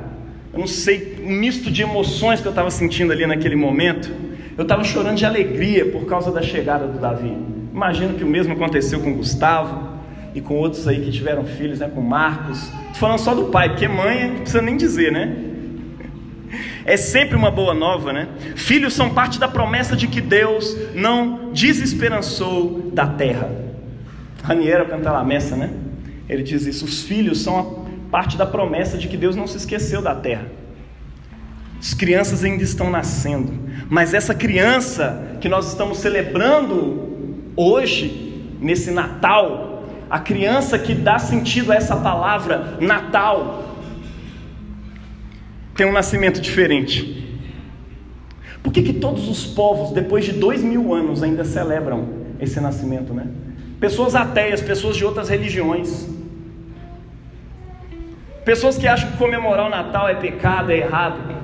Eu 0.52 0.60
não 0.60 0.66
sei, 0.66 1.18
um 1.24 1.32
misto 1.32 1.70
de 1.70 1.82
emoções 1.82 2.40
que 2.40 2.46
eu 2.46 2.50
estava 2.50 2.70
sentindo 2.70 3.12
ali 3.12 3.26
naquele 3.26 3.56
momento. 3.56 4.12
Eu 4.56 4.62
estava 4.62 4.84
chorando 4.84 5.16
de 5.16 5.26
alegria 5.26 5.86
por 5.86 6.04
causa 6.04 6.30
da 6.30 6.42
chegada 6.42 6.86
do 6.86 6.98
Davi. 6.98 7.36
Imagino 7.72 8.14
que 8.14 8.22
o 8.22 8.26
mesmo 8.26 8.52
aconteceu 8.52 9.00
com 9.00 9.14
Gustavo 9.14 9.98
e 10.32 10.40
com 10.40 10.54
outros 10.54 10.86
aí 10.86 11.00
que 11.00 11.10
tiveram 11.10 11.44
filhos, 11.44 11.80
né? 11.80 11.90
Com 11.92 12.00
Marcos. 12.00 12.62
Estou 12.62 12.94
falando 12.94 13.18
só 13.18 13.34
do 13.34 13.46
pai, 13.46 13.70
porque 13.70 13.88
mãe 13.88 14.28
não 14.28 14.36
precisa 14.36 14.62
nem 14.62 14.76
dizer, 14.76 15.10
né? 15.10 15.43
É 16.84 16.96
sempre 16.96 17.34
uma 17.34 17.50
boa 17.50 17.72
nova, 17.72 18.12
né? 18.12 18.28
Filhos 18.56 18.92
são 18.92 19.10
parte 19.10 19.38
da 19.38 19.48
promessa 19.48 19.96
de 19.96 20.06
que 20.06 20.20
Deus 20.20 20.76
não 20.94 21.50
desesperançou 21.52 22.90
da 22.92 23.06
terra. 23.06 23.50
Raniero 24.42 24.86
canta 24.86 25.10
lá 25.10 25.20
a 25.20 25.24
messa, 25.24 25.56
né? 25.56 25.70
Ele 26.28 26.42
diz 26.42 26.66
isso: 26.66 26.84
os 26.84 27.02
filhos 27.02 27.42
são 27.42 27.58
a 27.58 28.10
parte 28.10 28.36
da 28.36 28.44
promessa 28.44 28.98
de 28.98 29.08
que 29.08 29.16
Deus 29.16 29.34
não 29.34 29.46
se 29.46 29.56
esqueceu 29.56 30.02
da 30.02 30.14
terra. 30.14 30.46
As 31.80 31.94
crianças 31.94 32.44
ainda 32.44 32.62
estão 32.62 32.90
nascendo, 32.90 33.52
mas 33.88 34.14
essa 34.14 34.34
criança 34.34 35.36
que 35.40 35.48
nós 35.48 35.68
estamos 35.68 35.98
celebrando 35.98 37.52
hoje, 37.56 38.48
nesse 38.60 38.90
Natal, 38.90 39.84
a 40.08 40.18
criança 40.18 40.78
que 40.78 40.94
dá 40.94 41.18
sentido 41.18 41.72
a 41.72 41.74
essa 41.74 41.96
palavra 41.96 42.78
Natal, 42.80 43.73
tem 45.74 45.86
um 45.86 45.92
nascimento 45.92 46.40
diferente. 46.40 47.38
Por 48.62 48.72
que, 48.72 48.82
que 48.82 48.92
todos 48.94 49.28
os 49.28 49.46
povos, 49.46 49.92
depois 49.92 50.24
de 50.24 50.32
dois 50.32 50.62
mil 50.62 50.94
anos, 50.94 51.22
ainda 51.22 51.44
celebram 51.44 52.08
esse 52.40 52.60
nascimento, 52.60 53.12
né? 53.12 53.26
Pessoas 53.78 54.14
ateias, 54.14 54.60
pessoas 54.62 54.96
de 54.96 55.04
outras 55.04 55.28
religiões. 55.28 56.08
Pessoas 58.44 58.78
que 58.78 58.86
acham 58.86 59.10
que 59.10 59.16
comemorar 59.16 59.66
o 59.66 59.70
Natal 59.70 60.08
é 60.08 60.14
pecado, 60.14 60.70
é 60.70 60.78
errado. 60.78 61.34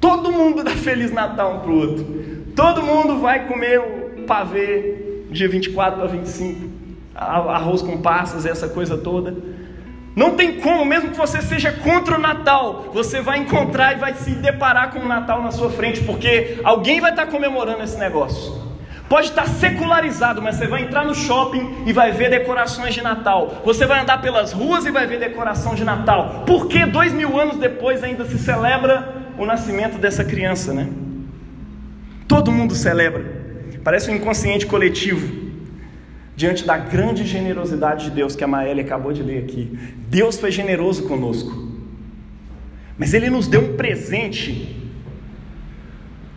Todo 0.00 0.32
mundo 0.32 0.62
dá 0.64 0.72
Feliz 0.72 1.12
Natal 1.12 1.56
um 1.56 1.60
para 1.60 1.70
o 1.70 1.76
outro. 1.76 2.06
Todo 2.54 2.82
mundo 2.82 3.20
vai 3.20 3.46
comer 3.46 3.80
o 3.80 4.22
pavê 4.24 5.24
dia 5.30 5.48
24 5.48 5.98
para 5.98 6.08
25. 6.08 6.70
Arroz 7.14 7.82
com 7.82 8.00
passas, 8.00 8.44
essa 8.44 8.68
coisa 8.68 8.98
toda. 8.98 9.34
Não 10.14 10.36
tem 10.36 10.60
como, 10.60 10.84
mesmo 10.84 11.10
que 11.10 11.16
você 11.16 11.40
seja 11.40 11.72
contra 11.72 12.16
o 12.16 12.20
Natal, 12.20 12.90
você 12.92 13.20
vai 13.20 13.38
encontrar 13.38 13.94
e 13.94 13.98
vai 13.98 14.12
se 14.14 14.30
deparar 14.30 14.92
com 14.92 14.98
o 14.98 15.08
Natal 15.08 15.42
na 15.42 15.50
sua 15.50 15.70
frente, 15.70 16.02
porque 16.02 16.60
alguém 16.62 17.00
vai 17.00 17.10
estar 17.10 17.26
comemorando 17.26 17.82
esse 17.82 17.98
negócio. 17.98 18.60
Pode 19.08 19.28
estar 19.28 19.46
secularizado, 19.46 20.40
mas 20.40 20.56
você 20.56 20.66
vai 20.66 20.82
entrar 20.82 21.04
no 21.04 21.14
shopping 21.14 21.84
e 21.86 21.92
vai 21.92 22.12
ver 22.12 22.30
decorações 22.30 22.94
de 22.94 23.02
Natal. 23.02 23.60
Você 23.64 23.84
vai 23.86 24.00
andar 24.00 24.20
pelas 24.20 24.52
ruas 24.52 24.86
e 24.86 24.90
vai 24.90 25.06
ver 25.06 25.18
decoração 25.18 25.74
de 25.74 25.84
Natal. 25.84 26.44
Por 26.46 26.66
que 26.66 26.84
dois 26.86 27.12
mil 27.12 27.38
anos 27.38 27.56
depois 27.56 28.02
ainda 28.02 28.24
se 28.24 28.38
celebra 28.38 29.14
o 29.38 29.44
nascimento 29.44 29.98
dessa 29.98 30.24
criança, 30.24 30.72
né? 30.72 30.88
Todo 32.28 32.52
mundo 32.52 32.74
celebra. 32.74 33.24
Parece 33.84 34.10
um 34.10 34.14
inconsciente 34.14 34.64
coletivo 34.66 35.41
diante 36.34 36.64
da 36.64 36.76
grande 36.78 37.26
generosidade 37.26 38.06
de 38.06 38.10
Deus 38.10 38.34
que 38.34 38.44
a 38.44 38.48
Maélia 38.48 38.82
acabou 38.82 39.12
de 39.12 39.22
ler 39.22 39.44
aqui. 39.44 39.78
Deus 40.08 40.38
foi 40.38 40.50
generoso 40.50 41.04
conosco, 41.04 41.70
mas 42.98 43.14
Ele 43.14 43.28
nos 43.28 43.46
deu 43.46 43.60
um 43.60 43.76
presente 43.76 44.80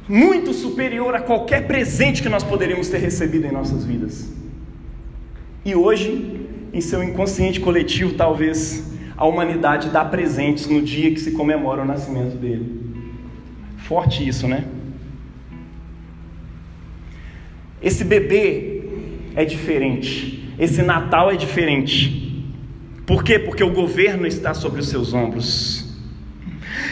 muito 0.08 0.54
superior 0.54 1.16
a 1.16 1.22
qualquer 1.22 1.66
presente 1.66 2.22
que 2.22 2.30
nós 2.30 2.44
poderíamos 2.44 2.90
ter 2.90 3.00
recebido 3.00 3.46
em 3.46 3.52
nossas 3.52 3.86
vidas. 3.86 4.32
E 5.64 5.74
hoje, 5.74 6.48
em 6.72 6.82
seu 6.82 7.04
inconsciente 7.04 7.60
coletivo, 7.60 8.14
talvez 8.14 8.94
a 9.18 9.26
humanidade 9.26 9.90
dá 9.90 10.06
presentes 10.06 10.68
no 10.68 10.82
dia 10.82 11.12
que 11.12 11.20
se 11.20 11.32
comemora 11.32 11.82
o 11.82 11.86
nascimento 11.86 12.36
dele. 12.38 12.84
Forte 13.78 14.28
isso, 14.28 14.48
né? 14.48 14.66
Esse 17.82 18.04
bebê 18.04 18.75
é 19.36 19.44
diferente. 19.46 20.54
Esse 20.58 20.82
Natal 20.82 21.32
é 21.32 21.36
diferente. 21.36 22.44
Por 23.06 23.24
quê? 23.24 23.38
Porque 23.38 23.64
o 23.64 23.72
governo 23.72 24.26
está 24.26 24.54
sobre 24.54 24.80
os 24.80 24.90
seus 24.90 25.14
ombros. 25.14 25.86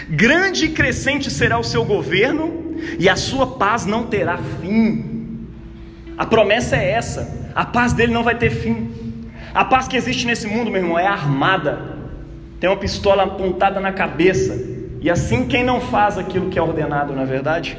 Grande 0.10 0.66
e 0.66 0.70
crescente 0.70 1.32
será 1.32 1.58
o 1.58 1.64
seu 1.64 1.84
governo 1.84 2.76
e 3.00 3.08
a 3.08 3.16
sua 3.16 3.48
paz 3.48 3.86
não 3.86 4.04
terá 4.08 4.38
fim. 4.62 5.48
A 6.18 6.26
promessa 6.26 6.76
é 6.76 6.92
essa: 6.92 7.52
a 7.56 7.66
paz 7.66 7.94
dele 7.94 8.14
não 8.14 8.24
vai 8.24 8.38
ter 8.38 8.50
fim. 8.50 8.92
A 9.54 9.64
paz 9.64 9.88
que 9.88 9.96
existe 9.96 10.26
nesse 10.26 10.48
mundo, 10.48 10.70
meu 10.72 10.82
irmão, 10.82 11.00
é 11.00 11.06
armada, 11.06 11.98
tem 12.60 12.70
uma 12.70 12.76
pistola 12.76 13.24
apontada 13.24 13.80
na 13.80 13.92
cabeça, 13.92 14.60
e 15.00 15.10
assim 15.10 15.48
quem 15.48 15.64
não 15.64 15.80
faz 15.80 16.18
aquilo 16.18 16.50
que 16.50 16.58
é 16.58 16.62
ordenado, 16.62 17.14
na 17.14 17.22
é 17.22 17.26
verdade? 17.26 17.78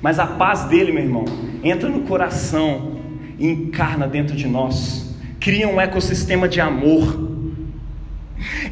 Mas 0.00 0.18
a 0.18 0.26
paz 0.26 0.64
dele, 0.64 0.92
meu 0.92 1.02
irmão, 1.02 1.24
entra 1.64 1.88
no 1.88 2.02
coração 2.02 2.95
encarna 3.38 4.06
dentro 4.06 4.36
de 4.36 4.46
nós, 4.46 5.14
cria 5.40 5.68
um 5.68 5.80
ecossistema 5.80 6.48
de 6.48 6.60
amor. 6.60 7.30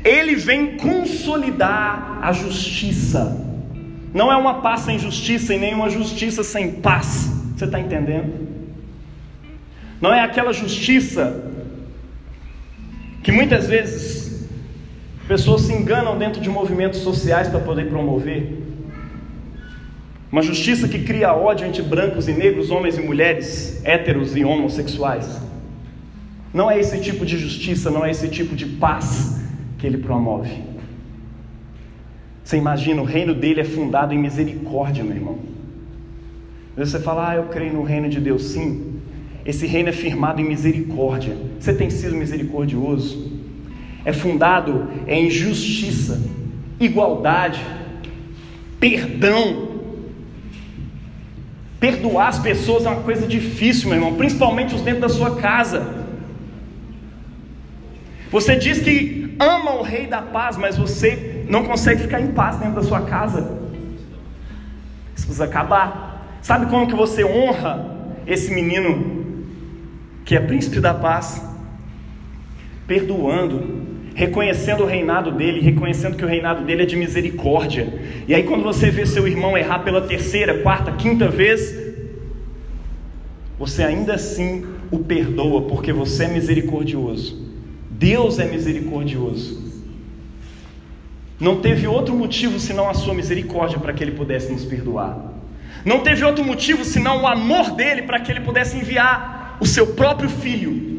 Ele 0.05 0.35
vem 0.35 0.77
consolidar 0.77 2.19
a 2.23 2.33
justiça 2.33 3.45
não 4.15 4.31
é 4.31 4.37
uma 4.37 4.61
paz 4.61 4.83
sem 4.83 4.97
justiça 4.97 5.53
e 5.53 5.59
nem 5.59 5.75
uma 5.75 5.91
justiça 5.91 6.45
sem 6.45 6.71
paz. 6.71 7.29
Você 7.57 7.65
está 7.65 7.81
entendendo? 7.81 8.33
Não 10.01 10.15
é 10.15 10.21
aquela 10.21 10.53
justiça 10.53 11.51
que 13.25 13.33
muitas 13.33 13.67
vezes 13.67 14.49
pessoas 15.27 15.63
se 15.63 15.73
enganam 15.73 16.17
dentro 16.17 16.41
de 16.41 16.49
movimentos 16.49 17.01
sociais 17.01 17.49
para 17.49 17.59
poder 17.59 17.89
promover. 17.89 18.63
Uma 20.35 20.43
justiça 20.43 20.89
que 20.89 20.99
cria 20.99 21.33
ódio 21.33 21.65
entre 21.65 21.81
brancos 21.81 22.27
e 22.27 22.33
negros, 22.33 22.69
homens 22.69 22.99
e 22.99 23.01
mulheres, 23.01 23.81
héteros 23.85 24.35
e 24.35 24.45
homossexuais. 24.45 25.41
Não 26.53 26.69
é 26.69 26.77
esse 26.77 26.99
tipo 26.99 27.25
de 27.25 27.39
justiça, 27.39 27.89
não 27.89 28.05
é 28.05 28.11
esse 28.11 28.27
tipo 28.27 28.57
de 28.57 28.67
paz 28.67 29.41
que 29.79 29.87
ele 29.87 29.97
promove. 29.97 30.51
Você 32.43 32.57
imagina, 32.57 33.01
o 33.01 33.05
reino 33.05 33.33
dele 33.33 33.61
é 33.61 33.65
fundado 33.65 34.13
em 34.13 34.19
misericórdia, 34.19 35.05
meu 35.05 35.15
irmão. 35.15 35.39
Você 36.77 36.99
fala, 36.99 37.31
ah, 37.31 37.37
eu 37.37 37.45
creio 37.45 37.75
no 37.75 37.85
reino 37.85 38.09
de 38.09 38.21
Deus, 38.21 38.43
sim. 38.47 38.97
Esse 39.47 39.69
reino 39.69 39.91
é 39.91 39.93
firmado 39.93 40.41
em 40.41 40.45
misericórdia. 40.45 41.37
Você 41.61 41.73
tem 41.73 41.91
sido 41.91 42.17
misericordioso. 42.17 43.41
É 44.05 44.13
fundado 44.13 44.89
em 45.07 45.31
justiça, 45.31 46.21
igualdade, 46.81 47.65
perdão. 48.81 49.64
Perdoar 51.85 52.29
as 52.29 52.39
pessoas 52.39 52.87
é 52.87 52.89
uma 52.89 53.03
coisa 53.03 53.27
difícil, 53.27 53.91
meu 53.91 53.99
irmão, 53.99 54.15
principalmente 54.15 54.75
os 54.75 54.81
dentro 54.81 55.03
da 55.03 55.09
sua 55.11 55.37
casa. 55.37 55.87
Você 58.31 58.57
diz 58.57 58.81
que 58.81 59.37
ama 59.39 59.73
o 59.73 59.83
Rei 59.83 60.07
da 60.07 60.23
Paz, 60.23 60.57
mas 60.57 60.79
você 60.79 61.45
não 61.47 61.63
consegue 61.63 62.01
ficar 62.01 62.23
em 62.23 62.29
paz 62.29 62.57
dentro 62.57 62.77
da 62.77 62.83
sua 62.83 63.03
casa. 63.03 63.61
Isso 65.15 65.27
precisa 65.27 65.45
acabar. 65.45 66.27
Sabe 66.41 66.65
como 66.71 66.87
que 66.87 66.95
você 66.95 67.23
honra 67.23 67.85
esse 68.27 68.51
menino 68.55 69.45
que 70.25 70.35
é 70.35 70.41
príncipe 70.41 70.81
da 70.81 70.95
paz, 70.95 71.47
perdoando, 72.87 73.84
reconhecendo 74.15 74.85
o 74.85 74.87
reinado 74.87 75.33
dele, 75.33 75.61
reconhecendo 75.61 76.17
que 76.17 76.25
o 76.25 76.29
reinado 76.29 76.65
dele 76.65 76.85
é 76.85 76.87
de 76.87 76.97
misericórdia. 76.97 77.93
E 78.29 78.35
aí, 78.35 78.45
quando 78.45 78.63
você 78.63 78.89
vê 78.89 79.05
seu 79.05 79.27
irmão 79.27 79.59
errar 79.59 79.81
pela 79.81 80.01
terceira, 80.01 80.59
quarta, 80.63 80.93
quinta 80.93 81.29
vez, 81.29 81.75
você 83.59 83.83
ainda 83.83 84.15
assim 84.15 84.65
o 84.91 85.01
perdoa, 85.01 85.63
porque 85.63 85.93
você 85.93 86.25
é 86.25 86.29
misericordioso. 86.29 87.45
Deus 87.91 88.39
é 88.39 88.45
misericordioso. 88.45 89.65
Não 91.41 91.61
teve 91.61 91.87
outro 91.89 92.15
motivo 92.15 92.61
senão 92.61 92.89
a 92.89 92.95
sua 92.95 93.15
misericórdia 93.15 93.79
para 93.79 93.93
que 93.93 94.05
ele 94.05 94.13
pudesse 94.13 94.53
nos 94.53 94.65
perdoar. 94.65 95.33
Não 95.85 96.01
teve 96.01 96.25
outro 96.25 96.45
motivo 96.45 96.85
senão 96.85 97.23
o 97.23 97.27
amor 97.27 97.73
dele 97.73 98.03
para 98.03 98.21
que 98.21 98.31
ele 98.31 98.41
pudesse 98.41 98.77
enviar 98.77 99.57
o 99.61 99.67
seu 99.67 99.89
próprio 99.89 100.29
filho 100.29 100.94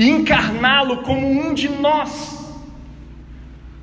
e 0.00 0.08
encarná-lo 0.08 1.02
como 1.02 1.30
um 1.30 1.52
de 1.52 1.68
nós, 1.68 2.58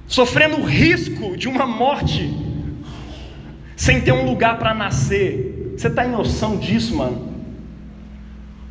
sofrendo 0.07 0.57
o 0.59 0.65
risco 0.65 1.37
de 1.37 1.47
uma 1.47 1.67
morte, 1.67 2.35
sem 3.75 4.01
ter 4.01 4.13
um 4.13 4.25
lugar 4.25 4.57
para 4.57 4.73
nascer. 4.73 5.75
Você 5.77 5.89
está 5.89 6.03
em 6.07 6.09
noção 6.09 6.57
disso, 6.57 6.95
mano? 6.95 7.31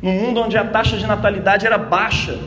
Num 0.01 0.11
mundo 0.11 0.41
onde 0.41 0.57
a 0.57 0.65
taxa 0.65 0.97
de 0.97 1.07
natalidade 1.07 1.65
era 1.65 1.77
baixa, 1.77 2.37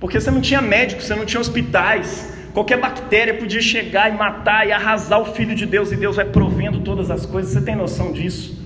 porque 0.00 0.18
você 0.18 0.32
não 0.32 0.40
tinha 0.40 0.60
médicos, 0.60 1.04
você 1.04 1.14
não 1.14 1.24
tinha 1.24 1.40
hospitais, 1.40 2.36
Qualquer 2.52 2.80
bactéria 2.80 3.34
podia 3.34 3.60
chegar 3.60 4.12
e 4.12 4.16
matar 4.16 4.66
e 4.66 4.72
arrasar 4.72 5.20
o 5.20 5.26
Filho 5.26 5.54
de 5.54 5.64
Deus, 5.64 5.92
e 5.92 5.96
Deus 5.96 6.16
vai 6.16 6.24
provendo 6.24 6.80
todas 6.80 7.08
as 7.08 7.24
coisas. 7.24 7.52
Você 7.52 7.60
tem 7.60 7.76
noção 7.76 8.10
disso? 8.10 8.60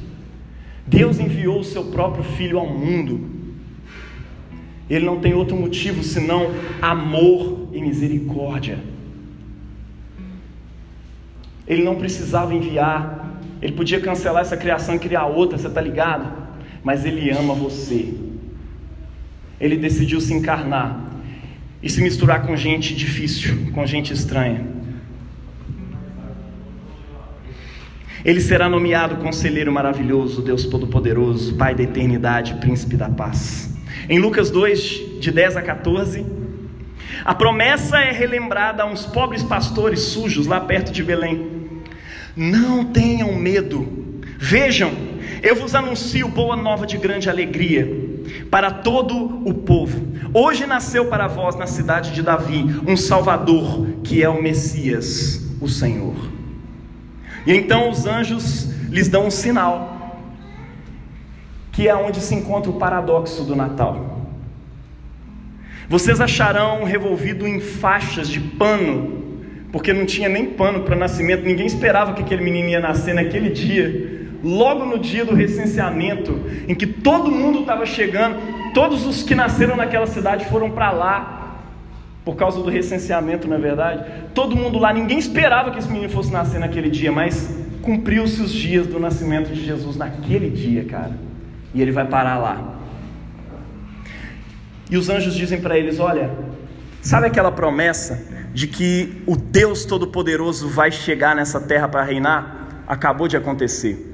Deus 0.87 1.18
enviou 1.18 1.59
o 1.59 1.64
seu 1.64 1.85
próprio 1.85 2.25
Filho 2.25 2.59
ao 2.59 2.66
mundo. 2.66 3.42
Ele 4.93 5.07
não 5.07 5.19
tem 5.19 5.33
outro 5.33 5.57
motivo 5.57 6.03
senão 6.03 6.51
amor 6.83 7.71
e 7.73 7.81
misericórdia. 7.81 8.79
Ele 11.67 11.83
não 11.83 11.95
precisava 11.95 12.55
enviar, 12.55 13.41
ele 13.63 13.73
podia 13.73 13.99
cancelar 14.03 14.43
essa 14.43 14.55
criação 14.55 14.95
e 14.95 14.99
criar 14.99 15.25
outra, 15.25 15.57
você 15.57 15.69
está 15.69 15.81
ligado? 15.81 16.31
Mas 16.85 17.07
ele 17.07 17.31
ama 17.31 17.55
você. 17.55 18.13
Ele 19.59 19.79
decidiu 19.79 20.21
se 20.21 20.35
encarnar 20.35 21.11
e 21.83 21.89
se 21.89 22.03
misturar 22.03 22.47
com 22.47 22.55
gente 22.55 22.95
difícil, 22.95 23.73
com 23.73 23.87
gente 23.87 24.13
estranha. 24.13 24.67
Ele 28.23 28.43
será 28.43 28.69
nomeado 28.69 29.17
Conselheiro 29.17 29.73
Maravilhoso, 29.73 30.43
Deus 30.43 30.67
Todo-Poderoso, 30.67 31.55
Pai 31.55 31.75
da 31.75 31.83
Eternidade, 31.83 32.57
Príncipe 32.57 32.95
da 32.95 33.09
Paz. 33.09 33.72
Em 34.12 34.19
Lucas 34.19 34.50
2, 34.50 35.21
de 35.21 35.31
10 35.31 35.57
a 35.57 35.62
14, 35.62 36.26
a 37.25 37.35
promessa 37.35 37.97
é 37.99 38.12
relembrada 38.12 38.83
a 38.83 38.87
uns 38.87 39.07
pobres 39.07 39.42
pastores 39.42 40.00
sujos 40.00 40.47
lá 40.47 40.61
perto 40.61 40.92
de 40.92 41.02
Belém. 41.02 41.73
Não 42.37 42.85
tenham 42.85 43.35
medo, 43.35 44.21
vejam, 44.37 44.92
eu 45.42 45.57
vos 45.57 45.75
anuncio 45.75 46.28
boa 46.28 46.54
nova 46.54 46.87
de 46.87 46.99
grande 46.99 47.31
alegria 47.31 47.88
para 48.50 48.71
todo 48.71 49.16
o 49.49 49.54
povo. 49.54 50.07
Hoje 50.35 50.66
nasceu 50.66 51.07
para 51.07 51.26
vós 51.26 51.57
na 51.57 51.66
cidade 51.66 52.12
de 52.12 52.21
Davi 52.21 52.66
um 52.87 52.99
Salvador, 52.99 53.87
que 54.04 54.23
é 54.23 54.28
o 54.28 54.42
Messias, 54.42 55.40
o 55.59 55.66
Senhor. 55.66 56.16
E 57.47 57.54
então 57.54 57.88
os 57.88 58.04
anjos 58.04 58.69
lhes 58.90 59.09
dão 59.09 59.28
um 59.28 59.30
sinal, 59.30 59.92
que 61.73 61.89
é 61.89 61.95
onde 61.95 62.21
se 62.21 62.35
encontra 62.35 62.71
o 62.71 62.75
paradoxo 62.75 63.43
do 63.43 63.56
Natal. 63.56 64.21
Vocês 65.89 66.21
acharão 66.21 66.85
revolvido 66.85 67.47
em 67.49 67.61
faixas 67.61 68.28
de 68.28 68.39
pano, 68.39 69.23
porque 69.73 69.93
não 69.93 70.06
tinha 70.06 70.28
nem 70.28 70.47
pano 70.47 70.82
para 70.82 70.95
nascimento, 70.95 71.45
ninguém 71.45 71.67
esperava 71.67 72.13
que 72.13 72.23
aquele 72.23 72.45
menino 72.45 72.69
ia 72.69 72.80
nascer 72.80 73.15
naquele 73.15 73.50
dia 73.50 74.21
logo 74.43 74.85
no 74.85 74.99
dia 74.99 75.25
do 75.25 75.35
recenseamento, 75.35 76.41
em 76.67 76.75
que 76.75 76.87
todo 76.87 77.30
mundo 77.30 77.61
estava 77.61 77.87
chegando, 77.87 78.37
todos 78.75 79.06
os 79.06 79.23
que 79.23 79.35
nasceram 79.35 79.76
naquela 79.76 80.06
cidade 80.06 80.47
foram 80.47 80.71
para 80.71 80.91
lá, 80.91 81.39
por 82.25 82.37
causa 82.37 82.61
do 82.61 82.69
recenseamento, 82.69 83.49
na 83.49 83.56
é 83.56 83.58
verdade. 83.58 84.04
Todo 84.35 84.56
mundo 84.56 84.78
lá, 84.78 84.93
ninguém 84.93 85.19
esperava 85.19 85.71
que 85.71 85.78
esse 85.78 85.89
menino 85.89 86.11
fosse 86.11 86.32
nascer 86.32 86.58
naquele 86.58 86.91
dia, 86.91 87.11
mas 87.11 87.56
cumpriu-se 87.82 88.41
os 88.41 88.52
dias 88.52 88.87
do 88.87 88.99
nascimento 88.99 89.52
de 89.52 89.65
Jesus 89.65 89.97
naquele 89.97 90.50
dia, 90.50 90.85
cara. 90.85 91.31
E 91.75 91.80
ele 91.80 91.93
vai 91.93 92.06
parar 92.06 92.39
lá. 92.39 92.78
E 94.91 94.97
os 94.97 95.08
anjos 95.08 95.35
dizem 95.35 95.61
para 95.61 95.78
eles: 95.78 95.99
Olha, 95.99 96.30
sabe 97.00 97.26
aquela 97.26 97.50
promessa 97.50 98.23
de 98.52 98.67
que 98.67 99.23
o 99.26 99.37
Deus 99.37 99.85
Todo-Poderoso 99.85 100.69
vai 100.69 100.91
chegar 100.93 101.35
nessa 101.35 101.61
terra 101.61 101.89
para 101.89 102.02
reinar? 102.02 102.85
Acabou 102.87 103.26
de 103.26 103.37
acontecer. 103.37 104.11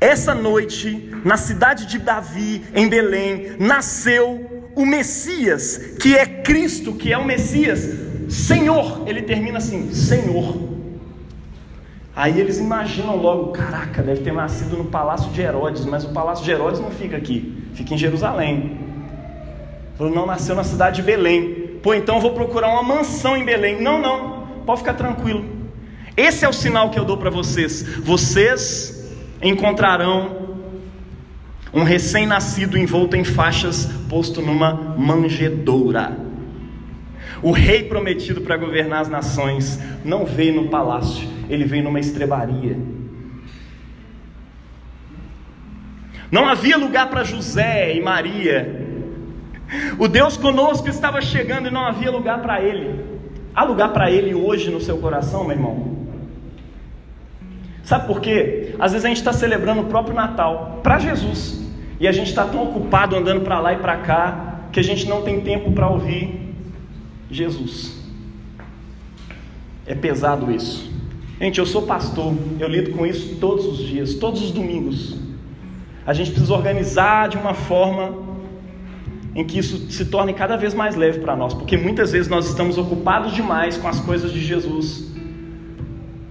Essa 0.00 0.34
noite, 0.34 1.10
na 1.24 1.36
cidade 1.36 1.86
de 1.86 1.98
Davi, 1.98 2.62
em 2.74 2.88
Belém, 2.88 3.56
nasceu 3.58 4.70
o 4.74 4.84
Messias, 4.84 5.78
que 6.00 6.16
é 6.16 6.26
Cristo, 6.26 6.94
que 6.94 7.12
é 7.12 7.18
o 7.18 7.24
Messias, 7.24 7.88
Senhor. 8.28 9.06
Ele 9.06 9.22
termina 9.22 9.58
assim: 9.58 9.92
Senhor. 9.92 10.73
Aí 12.16 12.40
eles 12.40 12.58
imaginam 12.58 13.16
logo: 13.16 13.52
caraca, 13.52 14.02
deve 14.02 14.22
ter 14.22 14.32
nascido 14.32 14.76
no 14.76 14.84
palácio 14.84 15.30
de 15.30 15.40
Herodes, 15.40 15.84
mas 15.84 16.04
o 16.04 16.10
palácio 16.10 16.44
de 16.44 16.50
Herodes 16.50 16.80
não 16.80 16.90
fica 16.90 17.16
aqui, 17.16 17.64
fica 17.74 17.94
em 17.94 17.98
Jerusalém. 17.98 18.78
Falou: 19.96 20.14
não, 20.14 20.26
nasceu 20.26 20.54
na 20.54 20.64
cidade 20.64 20.96
de 20.96 21.02
Belém. 21.02 21.78
Pô, 21.82 21.92
então 21.92 22.16
eu 22.16 22.20
vou 22.20 22.32
procurar 22.32 22.68
uma 22.68 22.82
mansão 22.82 23.36
em 23.36 23.44
Belém. 23.44 23.80
Não, 23.80 24.00
não, 24.00 24.46
pode 24.64 24.80
ficar 24.80 24.94
tranquilo. 24.94 25.44
Esse 26.16 26.44
é 26.44 26.48
o 26.48 26.52
sinal 26.52 26.90
que 26.90 26.98
eu 26.98 27.04
dou 27.04 27.16
para 27.16 27.30
vocês. 27.30 27.82
Vocês 27.98 29.12
encontrarão 29.42 30.44
um 31.72 31.82
recém-nascido 31.82 32.78
envolto 32.78 33.16
em 33.16 33.24
faixas, 33.24 33.86
posto 34.08 34.40
numa 34.40 34.72
manjedoura. 34.96 36.16
O 37.42 37.50
rei 37.50 37.82
prometido 37.82 38.40
para 38.40 38.56
governar 38.56 39.00
as 39.00 39.08
nações 39.08 39.78
não 40.04 40.24
veio 40.24 40.54
no 40.62 40.68
palácio, 40.68 41.28
ele 41.48 41.64
veio 41.64 41.84
numa 41.84 42.00
estrebaria. 42.00 42.76
Não 46.30 46.46
havia 46.46 46.76
lugar 46.76 47.08
para 47.10 47.22
José 47.22 47.94
e 47.94 48.00
Maria. 48.00 48.84
O 49.98 50.08
Deus 50.08 50.36
conosco 50.36 50.88
estava 50.88 51.20
chegando 51.20 51.68
e 51.68 51.70
não 51.70 51.84
havia 51.84 52.10
lugar 52.10 52.40
para 52.42 52.62
ele. 52.62 53.04
Há 53.54 53.64
lugar 53.64 53.92
para 53.92 54.10
ele 54.10 54.34
hoje 54.34 54.70
no 54.70 54.80
seu 54.80 54.98
coração, 54.98 55.44
meu 55.44 55.52
irmão? 55.52 55.94
Sabe 57.84 58.06
por 58.06 58.20
quê? 58.20 58.74
Às 58.78 58.92
vezes 58.92 59.04
a 59.04 59.08
gente 59.08 59.18
está 59.18 59.32
celebrando 59.32 59.82
o 59.82 59.86
próprio 59.86 60.14
Natal 60.14 60.80
para 60.82 60.98
Jesus 60.98 61.62
e 62.00 62.08
a 62.08 62.12
gente 62.12 62.28
está 62.28 62.44
tão 62.44 62.64
ocupado 62.64 63.14
andando 63.14 63.42
para 63.42 63.60
lá 63.60 63.72
e 63.72 63.76
para 63.76 63.98
cá 63.98 64.60
que 64.72 64.80
a 64.80 64.82
gente 64.82 65.06
não 65.06 65.22
tem 65.22 65.40
tempo 65.40 65.70
para 65.72 65.88
ouvir 65.88 66.52
Jesus. 67.30 68.02
É 69.86 69.94
pesado 69.94 70.50
isso. 70.50 70.93
Gente, 71.40 71.58
eu 71.58 71.66
sou 71.66 71.82
pastor, 71.82 72.34
eu 72.60 72.68
lido 72.68 72.92
com 72.92 73.04
isso 73.04 73.36
todos 73.36 73.66
os 73.66 73.78
dias, 73.78 74.14
todos 74.14 74.42
os 74.42 74.50
domingos. 74.50 75.18
A 76.06 76.12
gente 76.12 76.30
precisa 76.30 76.52
organizar 76.54 77.28
de 77.28 77.36
uma 77.36 77.54
forma 77.54 78.22
em 79.34 79.44
que 79.44 79.58
isso 79.58 79.90
se 79.90 80.04
torne 80.04 80.32
cada 80.32 80.56
vez 80.56 80.74
mais 80.74 80.94
leve 80.94 81.18
para 81.18 81.34
nós, 81.34 81.52
porque 81.52 81.76
muitas 81.76 82.12
vezes 82.12 82.28
nós 82.28 82.46
estamos 82.48 82.78
ocupados 82.78 83.32
demais 83.32 83.76
com 83.76 83.88
as 83.88 83.98
coisas 84.00 84.32
de 84.32 84.40
Jesus 84.40 85.12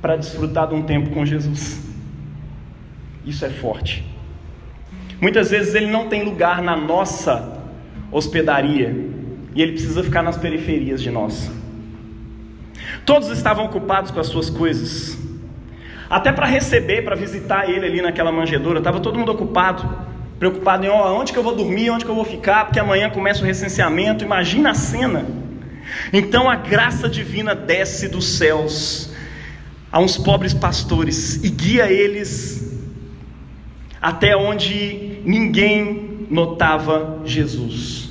para 0.01 0.15
desfrutar 0.15 0.67
de 0.67 0.75
um 0.75 0.83
tempo 0.83 1.09
com 1.09 1.25
Jesus. 1.25 1.83
Isso 3.25 3.43
é 3.43 3.49
forte. 3.49 4.05
Muitas 5.19 5.51
vezes 5.51 5.75
ele 5.75 5.87
não 5.87 6.07
tem 6.07 6.23
lugar 6.23 6.61
na 6.61 6.75
nossa 6.75 7.61
hospedaria 8.11 8.95
e 9.55 9.61
ele 9.61 9.73
precisa 9.73 10.03
ficar 10.03 10.21
nas 10.21 10.37
periferias 10.37 11.01
de 11.01 11.09
nós. 11.09 11.51
Todos 13.05 13.29
estavam 13.29 13.65
ocupados 13.65 14.11
com 14.11 14.19
as 14.19 14.27
suas 14.27 14.49
coisas. 14.49 15.17
Até 16.09 16.31
para 16.31 16.45
receber, 16.45 17.03
para 17.03 17.15
visitar 17.15 17.69
ele 17.69 17.85
ali 17.85 18.01
naquela 18.01 18.31
manjedoura, 18.31 18.79
estava 18.79 18.99
todo 18.99 19.17
mundo 19.17 19.31
ocupado, 19.31 19.89
preocupado 20.37 20.85
em 20.85 20.89
oh, 20.89 21.19
onde 21.19 21.33
que 21.33 21.39
eu 21.39 21.43
vou 21.43 21.55
dormir, 21.55 21.89
onde 21.89 22.05
que 22.05 22.11
eu 22.11 22.15
vou 22.15 22.25
ficar, 22.25 22.65
porque 22.65 22.79
amanhã 22.79 23.09
começa 23.09 23.41
o 23.41 23.45
recenseamento. 23.45 24.23
Imagina 24.23 24.71
a 24.71 24.73
cena. 24.73 25.25
Então 26.11 26.49
a 26.49 26.55
graça 26.55 27.09
divina 27.09 27.53
desce 27.55 28.07
dos 28.07 28.25
céus 28.37 29.11
a 29.91 29.99
uns 29.99 30.17
pobres 30.17 30.53
pastores 30.53 31.43
e 31.43 31.49
guia 31.49 31.91
eles 31.91 32.63
até 34.01 34.35
onde 34.35 35.21
ninguém 35.23 36.27
notava 36.29 37.21
Jesus. 37.23 38.02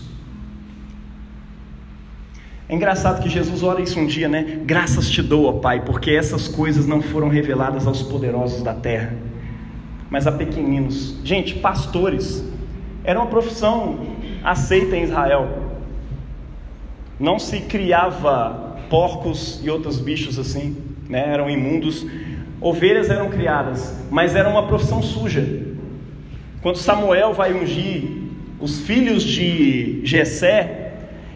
É 2.73 2.75
engraçado 2.75 3.23
que 3.23 3.29
Jesus 3.29 3.63
ora 3.63 3.83
isso 3.83 4.01
um 4.01 4.07
dia, 4.07 4.27
né? 4.27 4.61
Graças 4.65 5.11
te 5.11 5.21
dou, 5.21 5.61
Pai, 5.61 5.85
porque 5.85 6.11
essas 6.11 6.49
coisas 6.49 6.87
não 6.87 7.03
foram 7.03 7.29
reveladas 7.29 7.87
aos 7.87 8.03
poderosos 8.03 8.63
da 8.63 8.73
terra, 8.73 9.15
mas 10.09 10.27
a 10.27 10.33
pequeninos. 10.33 11.15
Gente, 11.23 11.57
pastores 11.57 12.43
era 13.05 13.21
uma 13.21 13.29
profissão 13.29 13.99
aceita 14.43 14.97
em 14.97 15.03
Israel. 15.03 15.49
Não 17.21 17.39
se 17.39 17.61
criava 17.61 18.79
porcos 18.89 19.61
e 19.63 19.69
outros 19.69 20.01
bichos 20.01 20.39
assim, 20.39 20.75
né? 21.11 21.31
eram 21.31 21.51
imundos. 21.51 22.07
Ovelhas 22.59 23.11
eram 23.11 23.29
criadas, 23.29 23.95
mas 24.11 24.35
era 24.35 24.49
uma 24.49 24.67
profissão 24.67 25.03
suja. 25.03 25.47
Quando 26.63 26.79
Samuel 26.79 27.35
vai 27.35 27.53
ungir 27.53 28.31
os 28.59 28.81
filhos 28.81 29.25
de 29.25 30.01
Jessé, 30.05 30.82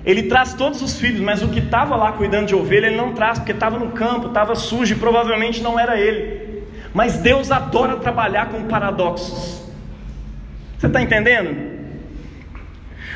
ele 0.06 0.22
traz 0.22 0.54
todos 0.54 0.80
os 0.80 1.00
filhos, 1.00 1.20
mas 1.20 1.42
o 1.42 1.48
que 1.48 1.58
estava 1.58 1.96
lá 1.96 2.12
cuidando 2.12 2.46
de 2.46 2.54
ovelha 2.54 2.86
ele 2.86 2.96
não 2.96 3.12
traz, 3.12 3.40
porque 3.40 3.50
estava 3.50 3.76
no 3.76 3.90
campo, 3.90 4.28
estava 4.28 4.54
sujo 4.54 4.94
e 4.94 4.96
provavelmente 4.96 5.60
não 5.60 5.76
era 5.76 6.00
ele. 6.00 6.62
Mas 6.94 7.18
Deus 7.18 7.50
adora 7.50 7.96
trabalhar 7.96 8.46
com 8.46 8.62
paradoxos. 8.68 9.66
Você 10.78 10.86
está 10.86 11.02
entendendo? 11.02 11.74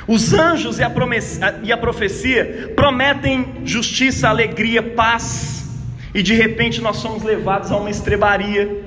Os 0.08 0.34
anjos 0.34 0.80
e 0.80 0.82
a, 0.82 0.92
e 1.62 1.70
a 1.70 1.76
profecia 1.76 2.72
prometem 2.74 3.60
justiça, 3.64 4.28
alegria, 4.28 4.82
paz, 4.82 5.70
e 6.12 6.24
de 6.24 6.34
repente 6.34 6.80
nós 6.80 6.96
somos 6.96 7.22
levados 7.22 7.70
a 7.70 7.76
uma 7.76 7.88
estrebaria, 7.88 8.82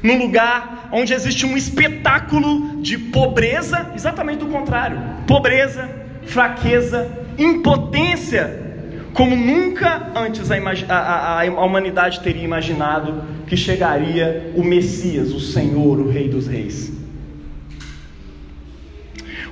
num 0.00 0.16
lugar 0.16 0.88
onde 0.92 1.12
existe 1.12 1.44
um 1.44 1.56
espetáculo 1.56 2.80
de 2.80 2.96
pobreza, 2.96 3.90
exatamente 3.96 4.44
o 4.44 4.48
contrário: 4.48 5.00
pobreza, 5.26 5.90
fraqueza, 6.24 7.21
impotência, 7.38 8.60
como 9.12 9.36
nunca 9.36 10.10
antes 10.14 10.50
a, 10.50 10.56
a, 10.88 11.42
a, 11.42 11.64
humanidade 11.64 12.20
teria 12.20 12.44
imaginado 12.44 13.22
que 13.46 13.56
chegaria 13.56 14.52
o 14.56 14.64
Messias, 14.64 15.32
o 15.32 15.40
Senhor, 15.40 15.98
o 15.98 16.10
Rei 16.10 16.28
dos 16.28 16.46
Reis. 16.46 16.92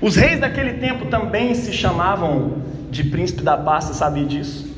Os 0.01 0.17
reis 0.17 0.41
daquele 0.41 0.75
tempo 0.75 1.07
também 1.07 1.55
se 1.55 1.73
chamavam 1.75 2.63
de 2.91 3.05
príncipe 3.05 3.43
da 3.43 3.57
paz, 3.57 3.85
você 3.85 3.95
sabia 3.95 4.25
disso? 4.25 4.75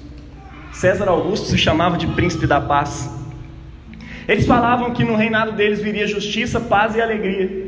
César 0.72 1.08
Augusto 1.08 1.46
se 1.46 1.56
chamava 1.56 1.96
de 1.96 2.08
príncipe 2.08 2.46
da 2.46 2.60
paz. 2.60 3.08
Eles 4.26 4.46
falavam 4.46 4.92
que 4.92 5.04
no 5.04 5.14
reinado 5.14 5.52
deles 5.52 5.80
viria 5.80 6.06
justiça, 6.06 6.58
paz 6.58 6.96
e 6.96 7.00
alegria. 7.00 7.61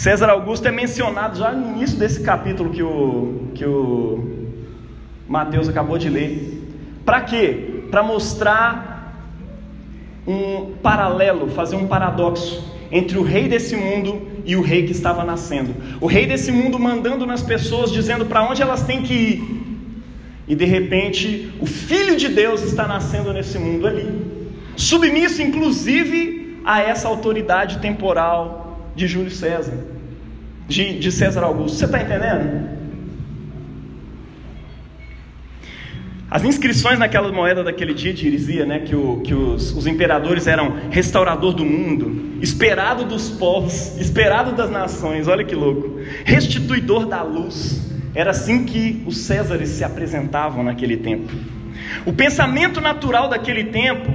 César 0.00 0.30
Augusto 0.30 0.66
é 0.66 0.70
mencionado 0.70 1.38
já 1.38 1.52
no 1.52 1.76
início 1.76 1.98
desse 1.98 2.22
capítulo 2.22 2.70
que 2.70 2.82
o, 2.82 3.50
que 3.54 3.66
o 3.66 4.46
Mateus 5.28 5.68
acabou 5.68 5.98
de 5.98 6.08
ler. 6.08 6.64
Para 7.04 7.20
quê? 7.20 7.82
Para 7.90 8.02
mostrar 8.02 9.28
um 10.26 10.72
paralelo, 10.82 11.50
fazer 11.50 11.76
um 11.76 11.86
paradoxo 11.86 12.64
entre 12.90 13.18
o 13.18 13.22
rei 13.22 13.46
desse 13.46 13.76
mundo 13.76 14.26
e 14.46 14.56
o 14.56 14.62
rei 14.62 14.86
que 14.86 14.92
estava 14.92 15.22
nascendo. 15.22 15.74
O 16.00 16.06
rei 16.06 16.24
desse 16.24 16.50
mundo 16.50 16.78
mandando 16.78 17.26
nas 17.26 17.42
pessoas, 17.42 17.92
dizendo 17.92 18.24
para 18.24 18.42
onde 18.42 18.62
elas 18.62 18.82
têm 18.82 19.02
que 19.02 19.12
ir. 19.12 19.44
E 20.48 20.54
de 20.54 20.64
repente, 20.64 21.52
o 21.60 21.66
filho 21.66 22.16
de 22.16 22.28
Deus 22.28 22.62
está 22.62 22.88
nascendo 22.88 23.34
nesse 23.34 23.58
mundo 23.58 23.86
ali, 23.86 24.08
submisso 24.76 25.42
inclusive 25.42 26.58
a 26.64 26.80
essa 26.80 27.06
autoridade 27.06 27.80
temporal 27.80 28.59
de 28.94 29.06
Júlio 29.06 29.30
César, 29.30 29.74
de, 30.68 30.98
de 30.98 31.12
César 31.12 31.42
Augusto. 31.42 31.78
Você 31.78 31.84
está 31.84 32.00
entendendo? 32.00 32.80
As 36.30 36.44
inscrições 36.44 36.96
naquela 36.96 37.32
moeda 37.32 37.64
daquele 37.64 37.92
dia 37.92 38.12
dizia 38.12 38.64
né, 38.64 38.78
que, 38.78 38.94
o, 38.94 39.20
que 39.20 39.34
os, 39.34 39.72
os, 39.76 39.84
imperadores 39.88 40.46
eram 40.46 40.76
restaurador 40.88 41.52
do 41.52 41.64
mundo, 41.64 42.38
esperado 42.40 43.04
dos 43.04 43.30
povos, 43.30 43.98
esperado 44.00 44.52
das 44.52 44.70
nações, 44.70 45.26
olha 45.26 45.42
que 45.42 45.56
louco, 45.56 45.98
restituidor 46.24 47.04
da 47.06 47.20
luz. 47.20 47.90
Era 48.14 48.30
assim 48.30 48.64
que 48.64 49.02
os 49.06 49.18
Césares 49.18 49.70
se 49.70 49.82
apresentavam 49.82 50.62
naquele 50.62 50.96
tempo. 50.96 51.32
O 52.06 52.12
pensamento 52.12 52.80
natural 52.80 53.28
daquele 53.28 53.64
tempo 53.64 54.12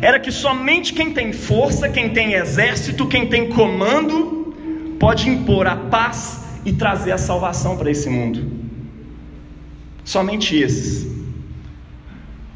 era 0.00 0.20
que 0.20 0.30
somente 0.30 0.92
quem 0.92 1.12
tem 1.12 1.32
força, 1.32 1.88
quem 1.88 2.10
tem 2.10 2.34
exército, 2.34 3.06
quem 3.06 3.26
tem 3.26 3.48
comando, 3.48 4.54
pode 4.98 5.28
impor 5.28 5.66
a 5.66 5.76
paz 5.76 6.44
e 6.64 6.72
trazer 6.72 7.12
a 7.12 7.18
salvação 7.18 7.76
para 7.76 7.90
esse 7.90 8.08
mundo. 8.08 8.50
Somente 10.04 10.56
esses. 10.56 11.06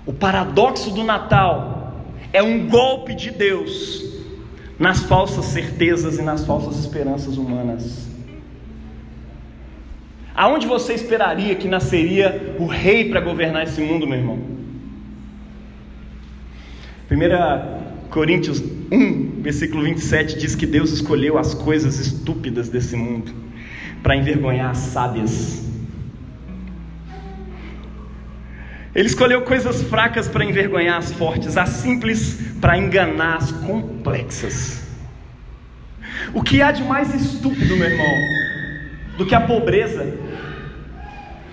O 0.06 0.12
paradoxo 0.12 0.90
do 0.90 1.02
Natal 1.02 2.04
é 2.32 2.42
um 2.42 2.68
golpe 2.68 3.14
de 3.14 3.30
Deus 3.30 4.04
nas 4.78 5.00
falsas 5.00 5.46
certezas 5.46 6.18
e 6.18 6.22
nas 6.22 6.44
falsas 6.44 6.78
esperanças 6.78 7.36
humanas. 7.36 8.08
Aonde 10.34 10.66
você 10.66 10.94
esperaria 10.94 11.54
que 11.54 11.68
nasceria 11.68 12.56
o 12.58 12.66
rei 12.66 13.10
para 13.10 13.20
governar 13.20 13.64
esse 13.64 13.80
mundo, 13.80 14.06
meu 14.06 14.18
irmão? 14.18 14.59
1 17.10 18.08
Coríntios 18.08 18.62
1, 18.90 19.40
versículo 19.42 19.82
27 19.82 20.38
diz 20.38 20.54
que 20.54 20.66
Deus 20.66 20.92
escolheu 20.92 21.38
as 21.38 21.54
coisas 21.54 21.98
estúpidas 21.98 22.68
desse 22.68 22.96
mundo 22.96 23.32
para 24.02 24.14
envergonhar 24.14 24.70
as 24.70 24.78
sábias. 24.78 25.68
Ele 28.94 29.06
escolheu 29.06 29.42
coisas 29.42 29.82
fracas 29.82 30.28
para 30.28 30.44
envergonhar 30.44 30.98
as 30.98 31.12
fortes, 31.12 31.56
as 31.56 31.68
simples 31.68 32.38
para 32.60 32.76
enganar 32.76 33.36
as 33.36 33.52
complexas. 33.52 34.88
O 36.32 36.42
que 36.42 36.62
há 36.62 36.70
de 36.70 36.82
mais 36.82 37.14
estúpido, 37.14 37.76
meu 37.76 37.88
irmão, 37.88 38.14
do 39.16 39.26
que 39.26 39.34
a 39.34 39.40
pobreza? 39.40 40.14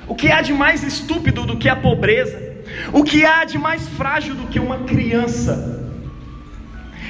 O 0.08 0.16
que 0.16 0.32
há 0.32 0.42
de 0.42 0.54
mais 0.54 0.84
estúpido 0.84 1.46
do 1.46 1.58
que 1.58 1.70
a 1.70 1.76
pobreza? 1.76 2.47
O 2.94 3.04
que 3.04 3.26
há 3.26 3.44
de 3.44 3.58
mais 3.58 3.88
frágil 3.90 4.36
do 4.36 4.48
que 4.48 4.60
uma 4.60 4.80
criança? 4.80 5.78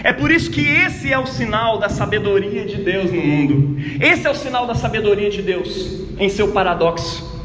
É 0.04 0.14
por 0.14 0.32
isso 0.32 0.52
que 0.52 0.62
esse 0.62 1.12
é 1.12 1.18
o 1.18 1.26
sinal 1.26 1.80
da 1.80 1.90
sabedoria 1.90 2.66
de 2.66 2.78
Deus 2.78 3.12
no 3.12 3.22
mundo. 3.22 3.78
Esse 4.00 4.28
é 4.28 4.30
o 4.30 4.36
sinal 4.36 4.66
da 4.68 4.76
sabedoria 4.76 5.30
de 5.30 5.42
Deus 5.42 6.06
em 6.20 6.30
seu 6.30 6.52
paradoxo. 6.52 7.42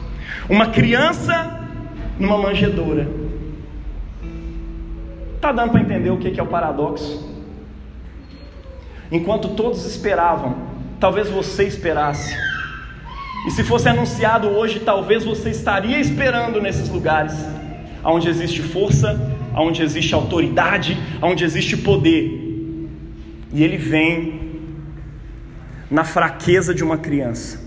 Uma 0.49 0.67
criança 0.67 1.61
numa 2.19 2.39
manjedoura. 2.39 3.09
Está 5.37 5.51
dando 5.51 5.71
para 5.73 5.81
entender 5.81 6.11
o 6.11 6.19
que 6.19 6.39
é 6.39 6.43
o 6.43 6.47
paradoxo? 6.47 7.31
Enquanto 9.11 9.49
todos 9.49 9.85
esperavam, 9.85 10.57
talvez 11.01 11.29
você 11.29 11.65
esperasse. 11.65 12.37
E 13.47 13.51
se 13.51 13.65
fosse 13.65 13.89
anunciado 13.89 14.49
hoje, 14.49 14.81
talvez 14.81 15.25
você 15.25 15.51
estaria 15.51 15.99
esperando 15.99 16.61
nesses 16.61 16.89
lugares, 16.89 17.35
onde 18.05 18.29
existe 18.29 18.63
força, 18.63 19.19
onde 19.57 19.83
existe 19.83 20.15
autoridade, 20.15 20.99
onde 21.21 21.45
existe 21.45 21.77
poder. 21.77 22.89
E 23.53 23.63
ele 23.63 23.77
vem 23.77 24.41
na 25.91 26.05
fraqueza 26.05 26.75
de 26.75 26.83
uma 26.83 26.97
criança, 26.97 27.61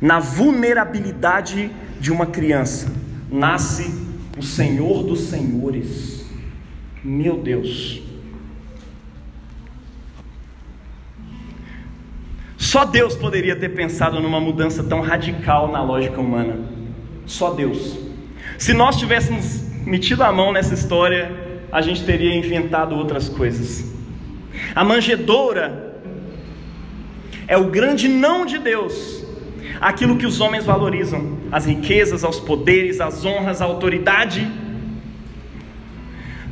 na 0.00 0.18
vulnerabilidade 0.18 1.70
de 2.00 2.10
uma 2.10 2.26
criança 2.26 2.90
nasce 3.30 3.94
o 4.36 4.42
Senhor 4.42 5.04
dos 5.04 5.20
Senhores. 5.20 6.26
Meu 7.04 7.38
Deus. 7.38 8.02
Só 12.58 12.84
Deus 12.84 13.16
poderia 13.16 13.56
ter 13.56 13.70
pensado 13.70 14.20
numa 14.20 14.40
mudança 14.40 14.82
tão 14.82 15.00
radical 15.00 15.70
na 15.70 15.82
lógica 15.82 16.20
humana. 16.20 16.58
Só 17.26 17.52
Deus. 17.52 18.09
Se 18.60 18.74
nós 18.74 18.96
tivéssemos 18.96 19.62
metido 19.86 20.22
a 20.22 20.30
mão 20.30 20.52
nessa 20.52 20.74
história, 20.74 21.32
a 21.72 21.80
gente 21.80 22.04
teria 22.04 22.36
inventado 22.36 22.94
outras 22.94 23.26
coisas. 23.26 23.90
A 24.74 24.84
manjedoura 24.84 25.96
é 27.48 27.56
o 27.56 27.70
grande 27.70 28.06
não 28.06 28.44
de 28.44 28.58
Deus 28.58 29.24
aquilo 29.80 30.18
que 30.18 30.26
os 30.26 30.42
homens 30.42 30.66
valorizam: 30.66 31.38
as 31.50 31.64
riquezas, 31.64 32.22
os 32.22 32.38
poderes, 32.38 33.00
as 33.00 33.24
honras, 33.24 33.62
a 33.62 33.64
autoridade. 33.64 34.46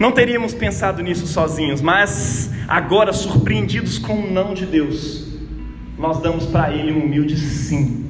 Não 0.00 0.10
teríamos 0.10 0.54
pensado 0.54 1.02
nisso 1.02 1.26
sozinhos, 1.26 1.82
mas 1.82 2.50
agora, 2.66 3.12
surpreendidos 3.12 3.98
com 3.98 4.14
o 4.14 4.32
não 4.32 4.54
de 4.54 4.64
Deus, 4.64 5.28
nós 5.98 6.22
damos 6.22 6.46
para 6.46 6.72
Ele 6.72 6.90
um 6.90 7.04
humilde 7.04 7.36
sim. 7.36 8.06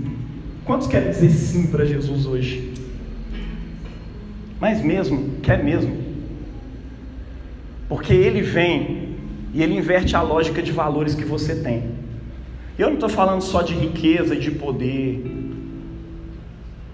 Quantos 0.64 0.86
querem 0.86 1.10
dizer 1.10 1.30
sim 1.30 1.66
para 1.66 1.84
Jesus 1.84 2.26
hoje? 2.26 2.77
Mas 4.60 4.82
mesmo, 4.82 5.36
quer 5.42 5.62
mesmo. 5.62 5.96
Porque 7.88 8.12
Ele 8.12 8.42
vem 8.42 9.16
e 9.54 9.62
Ele 9.62 9.76
inverte 9.76 10.16
a 10.16 10.22
lógica 10.22 10.62
de 10.62 10.72
valores 10.72 11.14
que 11.14 11.24
você 11.24 11.54
tem. 11.54 11.84
Eu 12.78 12.88
não 12.88 12.94
estou 12.94 13.08
falando 13.08 13.42
só 13.42 13.62
de 13.62 13.74
riqueza 13.74 14.34
e 14.34 14.38
de 14.38 14.52
poder, 14.52 15.24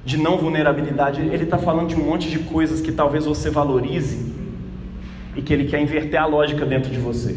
de 0.04 0.18
não 0.18 0.36
vulnerabilidade, 0.36 1.20
ele 1.20 1.44
está 1.44 1.58
falando 1.58 1.88
de 1.88 1.94
um 1.94 2.04
monte 2.04 2.30
de 2.30 2.38
coisas 2.38 2.80
que 2.80 2.92
talvez 2.92 3.24
você 3.24 3.50
valorize 3.50 4.32
e 5.34 5.42
que 5.42 5.52
ele 5.52 5.64
quer 5.64 5.80
inverter 5.80 6.20
a 6.20 6.26
lógica 6.26 6.64
dentro 6.64 6.90
de 6.90 6.98
você. 6.98 7.36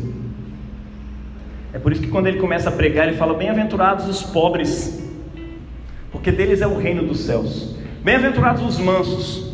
É 1.74 1.80
por 1.80 1.92
isso 1.92 2.02
que 2.02 2.08
quando 2.08 2.28
ele 2.28 2.40
começa 2.40 2.70
a 2.70 2.72
pregar, 2.72 3.08
ele 3.08 3.18
fala: 3.18 3.34
Bem-aventurados 3.34 4.08
os 4.08 4.24
pobres, 4.24 5.02
porque 6.12 6.32
deles 6.32 6.62
é 6.62 6.68
o 6.68 6.78
reino 6.78 7.04
dos 7.04 7.20
céus. 7.20 7.76
Bem-aventurados 8.04 8.64
os 8.64 8.80
mansos, 8.80 9.47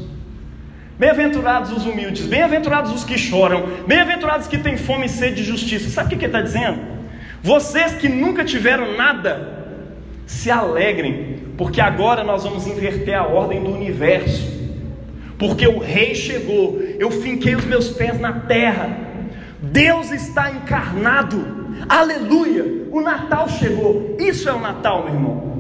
bem-aventurados 0.98 1.72
os 1.72 1.86
humildes, 1.86 2.26
bem-aventurados 2.26 2.92
os 2.94 3.04
que 3.04 3.18
choram, 3.18 3.66
bem-aventurados 3.88 4.48
que 4.48 4.58
têm 4.58 4.78
fome 4.78 5.06
e 5.06 5.10
sede 5.10 5.36
de 5.36 5.44
justiça. 5.44 5.90
Sabe 5.90 6.08
o 6.08 6.10
que 6.10 6.26
ele 6.26 6.26
está 6.26 6.42
dizendo? 6.42 6.80
Vocês 7.42 7.94
que 7.94 8.08
nunca 8.08 8.44
tiveram 8.44 8.96
nada, 8.96 9.66
se 10.26 10.50
alegrem, 10.50 11.40
porque 11.58 11.82
agora 11.82 12.24
nós 12.24 12.44
vamos 12.44 12.68
inverter 12.68 13.16
a 13.16 13.26
ordem 13.26 13.64
do 13.64 13.72
universo. 13.72 14.52
Porque 15.38 15.68
o 15.68 15.80
rei 15.80 16.16
chegou, 16.16 16.82
eu 17.00 17.12
finquei 17.12 17.56
os 17.56 17.66
meus 17.66 17.90
pés 17.90 18.20
na 18.20 18.34
terra, 18.34 18.98
Deus 19.62 20.12
está 20.12 20.52
encarnado, 20.52 21.46
aleluia, 21.90 22.86
o 22.92 23.02
Natal 23.02 23.50
chegou, 23.50 24.16
isso 24.20 24.48
é 24.48 24.54
o 24.54 24.60
Natal, 24.60 25.04
meu 25.04 25.14
irmão. 25.14 25.53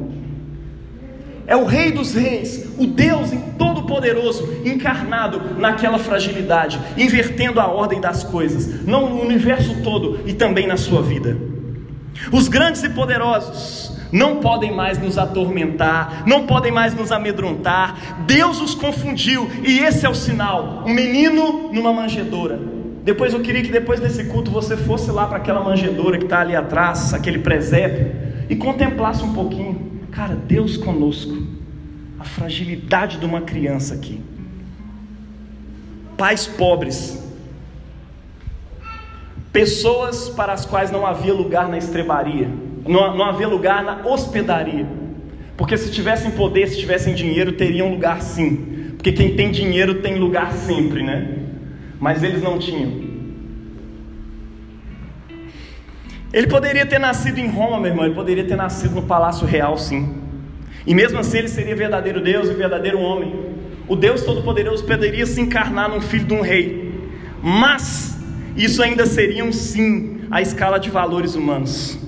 É 1.45 1.56
o 1.56 1.65
Rei 1.65 1.91
dos 1.91 2.13
Reis, 2.13 2.69
o 2.77 2.86
Deus 2.86 3.32
Todo-Poderoso, 3.58 4.62
encarnado 4.65 5.60
naquela 5.60 5.99
fragilidade, 5.99 6.79
invertendo 6.97 7.60
a 7.60 7.67
ordem 7.67 7.99
das 7.99 8.23
coisas, 8.23 8.86
não 8.86 9.10
no 9.10 9.21
universo 9.21 9.82
todo 9.84 10.21
e 10.25 10.34
também 10.34 10.67
na 10.67 10.77
sua 10.77 11.01
vida. 11.01 11.38
Os 12.32 12.47
grandes 12.47 12.84
e 12.84 12.89
poderosos 12.89 13.97
não 14.12 14.38
podem 14.38 14.73
mais 14.73 14.97
nos 14.99 15.17
atormentar, 15.17 16.23
não 16.25 16.45
podem 16.45 16.71
mais 16.71 16.93
nos 16.93 17.12
amedrontar. 17.12 18.23
Deus 18.25 18.62
os 18.62 18.75
confundiu 18.75 19.49
e 19.63 19.79
esse 19.79 20.06
é 20.06 20.10
o 20.10 20.15
sinal: 20.15 20.84
um 20.86 20.93
menino 20.93 21.71
numa 21.73 21.91
manjedoura. 21.91 22.60
Depois 23.03 23.34
eu 23.34 23.41
queria 23.41 23.62
que 23.62 23.71
depois 23.71 23.99
desse 23.99 24.25
culto 24.25 24.49
você 24.49 24.77
fosse 24.77 25.12
lá 25.12 25.27
para 25.27 25.38
aquela 25.38 25.62
manjedoura 25.62 26.17
que 26.17 26.23
está 26.23 26.39
ali 26.39 26.56
atrás, 26.56 27.13
aquele 27.13 27.39
presépio, 27.39 28.15
e 28.49 28.56
contemplasse 28.56 29.23
um 29.23 29.34
pouquinho. 29.34 29.92
Cara, 30.13 30.36
Deus 30.36 30.78
conosco. 30.78 31.36
A 32.19 32.23
fragilidade 32.23 33.17
de 33.17 33.26
uma 33.26 33.41
criança 33.41 33.95
aqui. 33.95 34.21
Pais 36.15 36.45
pobres. 36.45 37.21
Pessoas 39.52 40.30
para 40.30 40.54
as 40.54 40.65
quais 40.65 40.91
não 40.91 41.06
havia 41.06 41.34
lugar 41.34 41.67
na 41.67 41.78
estrebaria. 41.78 42.47
Não, 42.88 43.17
não 43.17 43.26
havia 43.26 43.47
lugar 43.47 43.84
na 43.84 44.08
hospedaria. 44.08 44.88
Porque 45.58 45.78
se 45.78 45.91
tivessem 45.91 46.32
poder, 46.32 46.67
se 46.67 46.78
tivessem 46.78 47.13
dinheiro, 47.13 47.54
teriam 47.54 47.89
lugar 47.91 48.21
sim. 48.21 48.93
Porque 48.95 49.12
quem 49.12 49.36
tem 49.36 49.52
dinheiro 49.52 49.95
tem 49.95 50.17
lugar 50.17 50.54
sempre, 50.54 51.04
né? 51.04 51.39
Mas 51.99 52.23
eles 52.23 52.41
não 52.41 52.58
tinham. 52.58 53.12
Ele 56.34 56.48
poderia 56.48 56.84
ter 56.84 57.00
nascido 57.00 57.38
em 57.38 57.48
Roma, 57.48 57.80
meu 57.80 57.91
irmão, 57.91 58.06
ele 58.06 58.15
poderia 58.15 58.43
ter 58.43 58.56
nascido 58.56 58.96
no 58.96 59.04
palácio 59.04 59.46
real, 59.46 59.78
sim. 59.78 60.15
E 60.86 60.96
mesmo 60.96 61.19
assim 61.19 61.38
ele 61.38 61.48
seria 61.48 61.76
verdadeiro 61.76 62.19
Deus 62.19 62.50
e 62.50 62.54
verdadeiro 62.54 63.00
homem. 63.00 63.54
O 63.88 63.96
Deus 63.96 64.24
Todo-Poderoso 64.24 64.84
poderia 64.84 65.28
se 65.28 65.39
encarnar 65.39 65.89
num 65.89 66.02
filho 66.02 66.26
de 66.26 66.34
um 66.34 66.41
rei. 66.41 66.91
Mas 67.41 68.17
isso 68.58 68.82
ainda 68.82 69.06
seria 69.06 69.46
um 69.46 69.52
sim 69.52 70.22
à 70.32 70.41
escala 70.41 70.80
de 70.80 70.89
valores 70.89 71.36
humanos. 71.36 72.00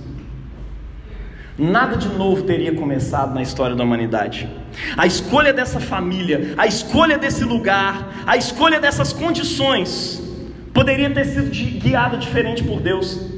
Nada 1.57 1.95
de 1.95 2.09
novo 2.09 2.41
teria 2.43 2.73
começado 2.73 3.33
na 3.33 3.43
história 3.43 3.75
da 3.75 3.83
humanidade. 3.83 4.49
A 4.97 5.05
escolha 5.05 5.53
dessa 5.53 5.79
família, 5.79 6.53
a 6.57 6.65
escolha 6.65 7.17
desse 7.17 7.43
lugar, 7.43 8.23
a 8.25 8.35
escolha 8.35 8.79
dessas 8.79 9.13
condições 9.13 10.21
poderia 10.73 11.09
ter 11.11 11.25
sido 11.25 11.49
guiada 11.79 12.17
diferente 12.17 12.63
por 12.63 12.81
Deus. 12.81 13.34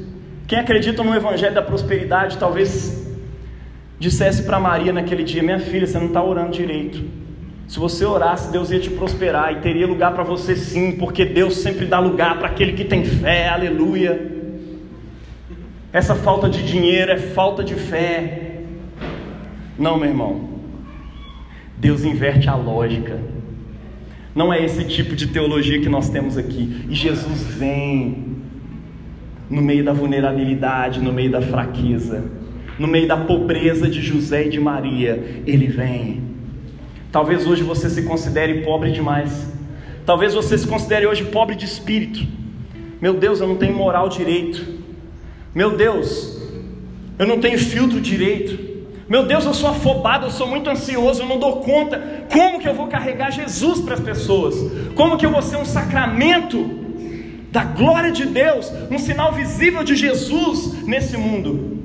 Quem 0.48 0.58
acredita 0.58 1.04
no 1.04 1.14
Evangelho 1.14 1.54
da 1.54 1.60
prosperidade 1.60 2.38
talvez 2.38 3.06
dissesse 3.98 4.44
para 4.44 4.58
Maria 4.58 4.94
naquele 4.94 5.22
dia: 5.22 5.42
Minha 5.42 5.60
filha, 5.60 5.86
você 5.86 5.98
não 5.98 6.06
está 6.06 6.24
orando 6.24 6.52
direito. 6.52 7.04
Se 7.68 7.78
você 7.78 8.06
orasse, 8.06 8.50
Deus 8.50 8.70
ia 8.70 8.80
te 8.80 8.88
prosperar 8.88 9.52
e 9.52 9.56
teria 9.56 9.86
lugar 9.86 10.14
para 10.14 10.24
você 10.24 10.56
sim, 10.56 10.92
porque 10.92 11.26
Deus 11.26 11.58
sempre 11.58 11.84
dá 11.84 11.98
lugar 11.98 12.38
para 12.38 12.48
aquele 12.48 12.72
que 12.72 12.82
tem 12.82 13.04
fé, 13.04 13.46
aleluia. 13.48 14.38
Essa 15.92 16.14
falta 16.14 16.48
de 16.48 16.62
dinheiro 16.62 17.12
é 17.12 17.18
falta 17.18 17.62
de 17.62 17.74
fé. 17.74 18.62
Não, 19.78 19.98
meu 19.98 20.08
irmão. 20.08 20.48
Deus 21.76 22.04
inverte 22.04 22.48
a 22.48 22.54
lógica. 22.54 23.20
Não 24.34 24.50
é 24.50 24.64
esse 24.64 24.84
tipo 24.84 25.14
de 25.14 25.26
teologia 25.26 25.78
que 25.78 25.90
nós 25.90 26.08
temos 26.08 26.38
aqui. 26.38 26.86
E 26.88 26.94
Jesus 26.94 27.42
vem 27.42 28.37
no 29.50 29.62
meio 29.62 29.84
da 29.84 29.92
vulnerabilidade, 29.92 31.00
no 31.00 31.12
meio 31.12 31.30
da 31.30 31.40
fraqueza, 31.40 32.24
no 32.78 32.86
meio 32.86 33.08
da 33.08 33.16
pobreza 33.16 33.88
de 33.88 34.00
José 34.00 34.46
e 34.46 34.50
de 34.50 34.60
Maria, 34.60 35.42
ele 35.46 35.66
vem. 35.66 36.22
Talvez 37.10 37.46
hoje 37.46 37.62
você 37.62 37.88
se 37.88 38.02
considere 38.02 38.62
pobre 38.62 38.92
demais. 38.92 39.50
Talvez 40.04 40.34
você 40.34 40.56
se 40.56 40.66
considere 40.66 41.06
hoje 41.06 41.24
pobre 41.24 41.56
de 41.56 41.64
espírito. 41.64 42.26
Meu 43.00 43.14
Deus, 43.14 43.40
eu 43.40 43.48
não 43.48 43.56
tenho 43.56 43.74
moral 43.74 44.08
direito. 44.08 44.64
Meu 45.54 45.76
Deus, 45.76 46.40
eu 47.18 47.26
não 47.26 47.38
tenho 47.40 47.58
filtro 47.58 48.00
direito. 48.00 48.68
Meu 49.08 49.24
Deus, 49.24 49.44
eu 49.46 49.54
sou 49.54 49.70
afobado, 49.70 50.26
eu 50.26 50.30
sou 50.30 50.46
muito 50.46 50.68
ansioso, 50.68 51.22
eu 51.22 51.26
não 51.26 51.38
dou 51.38 51.60
conta. 51.60 52.26
Como 52.30 52.60
que 52.60 52.68
eu 52.68 52.74
vou 52.74 52.88
carregar 52.88 53.30
Jesus 53.30 53.80
para 53.80 53.94
as 53.94 54.00
pessoas? 54.00 54.54
Como 54.94 55.16
que 55.16 55.24
eu 55.24 55.30
vou 55.30 55.40
ser 55.40 55.56
um 55.56 55.64
sacramento 55.64 56.87
da 57.50 57.64
glória 57.64 58.12
de 58.12 58.26
Deus, 58.26 58.70
um 58.90 58.98
sinal 58.98 59.32
visível 59.32 59.82
de 59.82 59.96
Jesus 59.96 60.82
nesse 60.84 61.16
mundo. 61.16 61.78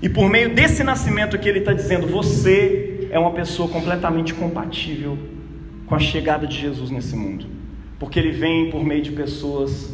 E 0.00 0.08
por 0.08 0.28
meio 0.28 0.54
desse 0.54 0.82
nascimento 0.82 1.38
que 1.38 1.48
ele 1.48 1.60
está 1.60 1.72
dizendo, 1.72 2.06
você 2.06 3.08
é 3.10 3.18
uma 3.18 3.32
pessoa 3.32 3.68
completamente 3.68 4.34
compatível 4.34 5.18
com 5.86 5.94
a 5.94 5.98
chegada 5.98 6.46
de 6.46 6.58
Jesus 6.58 6.90
nesse 6.90 7.14
mundo, 7.14 7.46
porque 7.98 8.18
ele 8.18 8.30
vem 8.30 8.70
por 8.70 8.84
meio 8.84 9.02
de 9.02 9.12
pessoas 9.12 9.92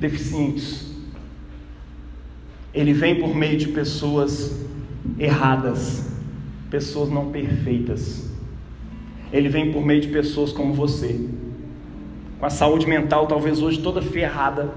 deficientes, 0.00 0.92
ele 2.74 2.92
vem 2.92 3.16
por 3.16 3.34
meio 3.34 3.56
de 3.56 3.68
pessoas 3.68 4.64
erradas, 5.18 6.08
pessoas 6.70 7.08
não 7.08 7.30
perfeitas, 7.30 8.28
ele 9.32 9.48
vem 9.48 9.72
por 9.72 9.84
meio 9.84 10.00
de 10.00 10.08
pessoas 10.08 10.52
como 10.52 10.72
você 10.72 11.28
com 12.38 12.46
a 12.46 12.50
saúde 12.50 12.86
mental 12.86 13.26
talvez 13.26 13.60
hoje 13.60 13.80
toda 13.80 14.00
ferrada, 14.00 14.70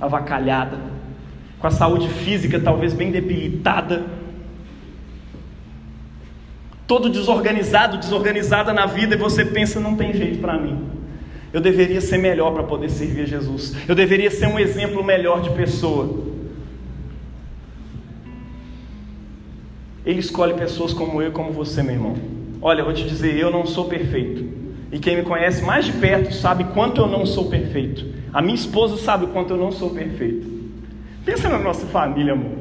avacalhada, 0.00 0.78
com 1.58 1.66
a 1.66 1.70
saúde 1.70 2.08
física 2.08 2.58
talvez 2.58 2.92
bem 2.94 3.10
debilitada, 3.10 4.04
todo 6.86 7.10
desorganizado, 7.10 7.98
desorganizada 7.98 8.72
na 8.72 8.86
vida, 8.86 9.14
e 9.14 9.18
você 9.18 9.44
pensa: 9.44 9.80
não 9.80 9.96
tem 9.96 10.12
jeito 10.12 10.38
para 10.38 10.58
mim. 10.58 10.86
Eu 11.52 11.60
deveria 11.60 12.00
ser 12.00 12.18
melhor 12.18 12.52
para 12.52 12.62
poder 12.62 12.90
servir 12.90 13.22
a 13.22 13.26
Jesus. 13.26 13.74
Eu 13.88 13.94
deveria 13.94 14.30
ser 14.30 14.46
um 14.46 14.58
exemplo 14.58 15.02
melhor 15.02 15.40
de 15.40 15.50
pessoa. 15.50 16.26
Ele 20.04 20.20
escolhe 20.20 20.54
pessoas 20.54 20.92
como 20.92 21.22
eu 21.22 21.32
como 21.32 21.52
você, 21.52 21.82
meu 21.82 21.94
irmão. 21.94 22.16
Olha, 22.60 22.80
eu 22.80 22.84
vou 22.84 22.94
te 22.94 23.04
dizer, 23.04 23.36
eu 23.36 23.50
não 23.50 23.64
sou 23.66 23.86
perfeito. 23.86 24.65
E 24.90 24.98
quem 24.98 25.16
me 25.16 25.22
conhece 25.22 25.62
mais 25.62 25.84
de 25.84 25.92
perto 25.92 26.32
sabe 26.32 26.64
quanto 26.64 27.00
eu 27.00 27.06
não 27.06 27.26
sou 27.26 27.48
perfeito. 27.48 28.06
A 28.32 28.40
minha 28.40 28.54
esposa 28.54 28.96
sabe 28.96 29.24
o 29.24 29.28
quanto 29.28 29.52
eu 29.52 29.56
não 29.56 29.72
sou 29.72 29.90
perfeito. 29.90 30.46
Pensa 31.24 31.48
na 31.48 31.58
nossa 31.58 31.86
família, 31.86 32.34
amor. 32.34 32.52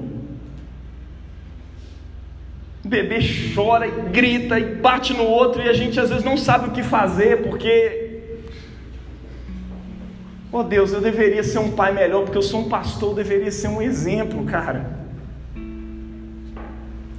O 2.84 2.88
bebê 2.88 3.20
chora 3.54 3.88
e 3.88 3.92
grita 4.10 4.60
e 4.60 4.76
bate 4.76 5.14
no 5.14 5.24
outro 5.24 5.62
e 5.62 5.70
a 5.70 5.74
gente 5.74 6.00
às 6.00 6.10
vezes 6.10 6.24
não 6.24 6.38
sabe 6.38 6.70
o 6.70 6.72
que 6.72 6.82
fazer 6.82 7.44
porque. 7.44 8.04
Oh 10.52 10.64
Deus, 10.64 10.94
eu 10.94 11.02
deveria 11.02 11.44
ser 11.44 11.60
um 11.60 11.72
pai 11.72 11.94
melhor 11.94 12.24
porque 12.24 12.38
eu 12.38 12.42
sou 12.42 12.62
um 12.62 12.70
pastor, 12.70 13.10
eu 13.10 13.16
deveria 13.16 13.52
ser 13.52 13.68
um 13.68 13.82
exemplo, 13.82 14.44
cara. 14.46 15.00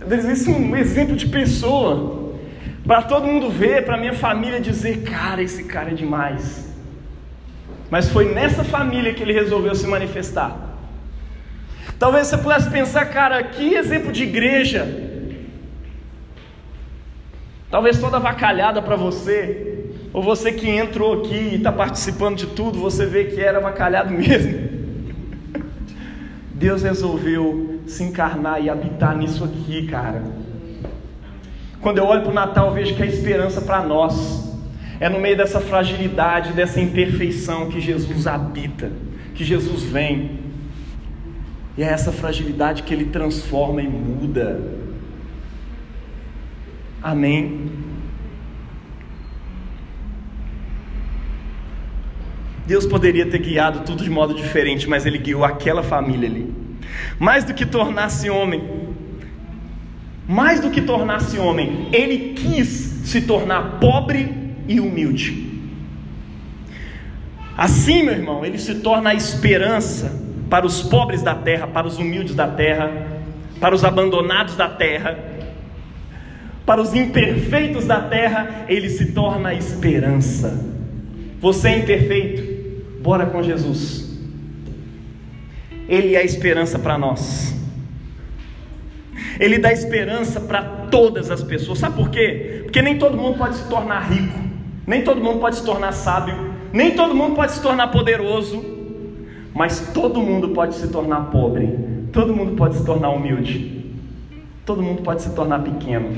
Eu 0.00 0.06
deveria 0.06 0.36
ser 0.36 0.50
um 0.50 0.74
exemplo 0.76 1.14
de 1.14 1.26
pessoa 1.26 2.25
para 2.86 3.02
todo 3.02 3.26
mundo 3.26 3.50
ver, 3.50 3.84
para 3.84 3.96
minha 3.96 4.12
família 4.12 4.60
dizer: 4.60 5.02
cara, 5.02 5.42
esse 5.42 5.64
cara 5.64 5.90
é 5.90 5.94
demais. 5.94 6.72
Mas 7.90 8.08
foi 8.08 8.32
nessa 8.32 8.64
família 8.64 9.12
que 9.12 9.22
ele 9.22 9.32
resolveu 9.32 9.74
se 9.74 9.86
manifestar. 9.86 10.56
Talvez 11.98 12.26
você 12.26 12.38
pudesse 12.38 12.70
pensar, 12.70 13.06
cara, 13.06 13.42
que 13.42 13.74
exemplo 13.74 14.12
de 14.12 14.22
igreja. 14.22 14.86
Talvez 17.70 17.98
toda 17.98 18.18
vacalhada 18.18 18.80
para 18.80 18.96
você, 18.96 19.90
ou 20.12 20.22
você 20.22 20.52
que 20.52 20.68
entrou 20.68 21.20
aqui 21.20 21.34
e 21.34 21.54
está 21.56 21.72
participando 21.72 22.36
de 22.36 22.46
tudo, 22.46 22.78
você 22.78 23.06
vê 23.06 23.24
que 23.24 23.40
era 23.40 23.60
vacalhado 23.60 24.12
mesmo. 24.14 24.76
Deus 26.52 26.82
resolveu 26.82 27.80
se 27.86 28.02
encarnar 28.02 28.62
e 28.62 28.70
habitar 28.70 29.16
nisso 29.16 29.44
aqui, 29.44 29.86
cara. 29.86 30.22
Quando 31.86 31.98
eu 31.98 32.06
olho 32.06 32.22
para 32.22 32.32
o 32.32 32.34
Natal, 32.34 32.66
eu 32.66 32.72
vejo 32.72 32.96
que 32.96 33.02
a 33.04 33.06
esperança 33.06 33.60
para 33.60 33.80
nós 33.80 34.52
é 34.98 35.08
no 35.08 35.20
meio 35.20 35.36
dessa 35.36 35.60
fragilidade, 35.60 36.52
dessa 36.52 36.80
imperfeição 36.80 37.68
que 37.68 37.80
Jesus 37.80 38.26
habita, 38.26 38.90
que 39.36 39.44
Jesus 39.44 39.84
vem. 39.84 40.40
E 41.78 41.84
é 41.84 41.86
essa 41.86 42.10
fragilidade 42.10 42.82
que 42.82 42.92
Ele 42.92 43.04
transforma 43.04 43.80
e 43.80 43.86
muda. 43.86 44.60
Amém. 47.00 47.70
Deus 52.66 52.84
poderia 52.84 53.26
ter 53.30 53.38
guiado 53.38 53.84
tudo 53.84 54.02
de 54.02 54.10
modo 54.10 54.34
diferente, 54.34 54.88
mas 54.88 55.06
Ele 55.06 55.18
guiou 55.18 55.44
aquela 55.44 55.84
família 55.84 56.28
ali. 56.28 56.52
Mais 57.16 57.44
do 57.44 57.54
que 57.54 57.64
tornar-se 57.64 58.28
homem, 58.28 58.86
mais 60.28 60.60
do 60.60 60.70
que 60.70 60.80
tornar-se 60.80 61.38
homem, 61.38 61.88
Ele 61.92 62.34
quis 62.34 62.68
se 63.04 63.20
tornar 63.22 63.78
pobre 63.80 64.54
e 64.68 64.80
humilde. 64.80 65.46
Assim, 67.56 68.02
meu 68.02 68.14
irmão, 68.14 68.44
Ele 68.44 68.58
se 68.58 68.76
torna 68.76 69.10
a 69.10 69.14
esperança 69.14 70.20
para 70.50 70.66
os 70.66 70.82
pobres 70.82 71.22
da 71.22 71.34
terra, 71.34 71.66
para 71.66 71.86
os 71.86 71.98
humildes 71.98 72.34
da 72.34 72.48
terra, 72.48 72.90
para 73.60 73.74
os 73.74 73.84
abandonados 73.84 74.56
da 74.56 74.68
terra, 74.68 75.18
para 76.64 76.82
os 76.82 76.94
imperfeitos 76.94 77.86
da 77.86 78.00
terra, 78.00 78.64
Ele 78.68 78.88
se 78.88 79.12
torna 79.12 79.50
a 79.50 79.54
esperança. 79.54 80.64
Você 81.40 81.68
é 81.68 81.78
imperfeito, 81.78 82.56
Bora 83.06 83.26
com 83.26 83.40
Jesus. 83.40 84.18
Ele 85.88 86.16
é 86.16 86.18
a 86.18 86.24
esperança 86.24 86.76
para 86.76 86.98
nós. 86.98 87.54
Ele 89.38 89.58
dá 89.58 89.72
esperança 89.72 90.40
para 90.40 90.62
todas 90.90 91.30
as 91.30 91.42
pessoas. 91.42 91.78
Sabe 91.78 91.96
por 91.96 92.10
quê? 92.10 92.60
Porque 92.64 92.82
nem 92.82 92.98
todo 92.98 93.16
mundo 93.16 93.38
pode 93.38 93.56
se 93.56 93.68
tornar 93.68 94.00
rico, 94.10 94.38
nem 94.86 95.02
todo 95.02 95.20
mundo 95.20 95.40
pode 95.40 95.56
se 95.56 95.64
tornar 95.64 95.92
sábio, 95.92 96.54
nem 96.72 96.92
todo 96.94 97.14
mundo 97.14 97.34
pode 97.34 97.52
se 97.52 97.60
tornar 97.60 97.88
poderoso, 97.88 98.64
mas 99.54 99.90
todo 99.92 100.20
mundo 100.20 100.50
pode 100.50 100.74
se 100.74 100.88
tornar 100.88 101.30
pobre, 101.30 101.66
todo 102.12 102.34
mundo 102.34 102.56
pode 102.56 102.76
se 102.76 102.84
tornar 102.84 103.10
humilde, 103.10 103.94
todo 104.64 104.82
mundo 104.82 105.02
pode 105.02 105.22
se 105.22 105.30
tornar 105.30 105.62
pequeno. 105.62 106.14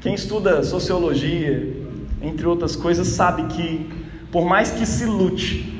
Quem 0.00 0.14
estuda 0.14 0.62
sociologia, 0.62 1.76
entre 2.22 2.46
outras 2.46 2.74
coisas, 2.74 3.06
sabe 3.08 3.44
que 3.54 3.86
por 4.30 4.44
mais 4.44 4.70
que 4.70 4.86
se 4.86 5.04
lute, 5.04 5.76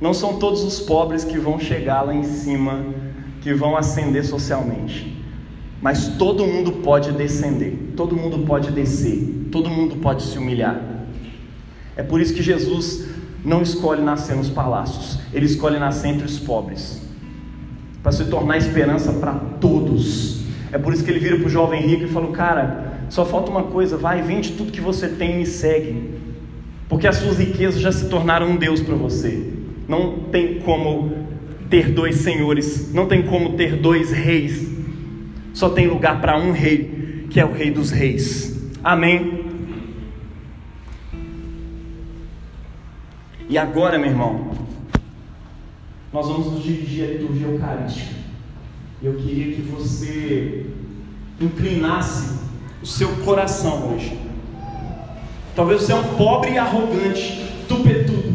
não 0.00 0.12
são 0.12 0.38
todos 0.38 0.62
os 0.62 0.80
pobres 0.80 1.24
que 1.24 1.38
vão 1.38 1.58
chegar 1.58 2.02
lá 2.02 2.14
em 2.14 2.24
cima, 2.24 2.84
que 3.44 3.54
vão 3.54 3.76
ascender 3.76 4.24
socialmente. 4.24 5.22
Mas 5.80 6.08
todo 6.16 6.44
mundo 6.44 6.72
pode 6.72 7.12
descender, 7.12 7.92
todo 7.94 8.16
mundo 8.16 8.40
pode 8.40 8.72
descer, 8.72 9.46
todo 9.52 9.70
mundo 9.70 9.94
pode 9.96 10.24
se 10.24 10.36
humilhar. 10.36 10.82
É 11.94 12.02
por 12.02 12.20
isso 12.20 12.34
que 12.34 12.42
Jesus 12.42 13.06
não 13.44 13.62
escolhe 13.62 14.02
nascer 14.02 14.34
nos 14.34 14.50
palácios, 14.50 15.20
ele 15.32 15.46
escolhe 15.46 15.78
nascer 15.78 16.08
entre 16.08 16.26
os 16.26 16.40
pobres, 16.40 17.00
para 18.02 18.10
se 18.10 18.24
tornar 18.24 18.56
esperança 18.56 19.12
para 19.12 19.34
todos. 19.60 20.40
É 20.72 20.78
por 20.78 20.92
isso 20.92 21.04
que 21.04 21.10
ele 21.12 21.20
vira 21.20 21.36
para 21.36 21.46
o 21.46 21.50
jovem 21.50 21.86
rico 21.86 22.02
e 22.02 22.08
fala: 22.08 22.32
Cara, 22.32 22.94
só 23.08 23.24
falta 23.24 23.48
uma 23.48 23.62
coisa, 23.62 23.96
vai, 23.96 24.22
vende 24.22 24.52
tudo 24.52 24.72
que 24.72 24.80
você 24.80 25.06
tem 25.06 25.34
e 25.34 25.38
me 25.38 25.46
segue 25.46 26.24
porque 26.88 27.06
as 27.06 27.16
suas 27.16 27.38
riquezas 27.38 27.80
já 27.80 27.90
se 27.90 28.08
tornaram 28.08 28.50
um 28.50 28.56
Deus 28.56 28.80
para 28.80 28.94
você. 28.94 29.52
Não 29.88 30.18
tem 30.30 30.60
como 30.60 31.12
ter 31.74 31.90
dois 31.90 32.18
senhores, 32.18 32.92
não 32.94 33.08
tem 33.08 33.24
como 33.24 33.54
ter 33.56 33.74
dois 33.74 34.12
reis. 34.12 34.64
Só 35.52 35.68
tem 35.68 35.88
lugar 35.88 36.20
para 36.20 36.38
um 36.38 36.52
rei, 36.52 37.26
que 37.28 37.40
é 37.40 37.44
o 37.44 37.52
Rei 37.52 37.72
dos 37.72 37.90
Reis. 37.90 38.56
Amém. 38.82 39.44
E 43.48 43.58
agora, 43.58 43.98
meu 43.98 44.08
irmão, 44.08 44.52
nós 46.12 46.28
vamos 46.28 46.52
nos 46.52 46.62
dirigir 46.62 47.04
à 47.04 47.06
liturgia 47.08 47.48
eucarística. 47.48 48.14
Eu 49.02 49.14
queria 49.14 49.52
que 49.56 49.62
você 49.62 50.66
inclinasse 51.40 52.38
o 52.80 52.86
seu 52.86 53.08
coração 53.24 53.92
hoje 53.92 54.16
Talvez 55.56 55.82
você 55.82 55.92
é 55.92 55.94
um 55.94 56.16
pobre 56.16 56.52
e 56.52 56.58
arrogante, 56.58 57.44
tupetudo. 57.68 58.33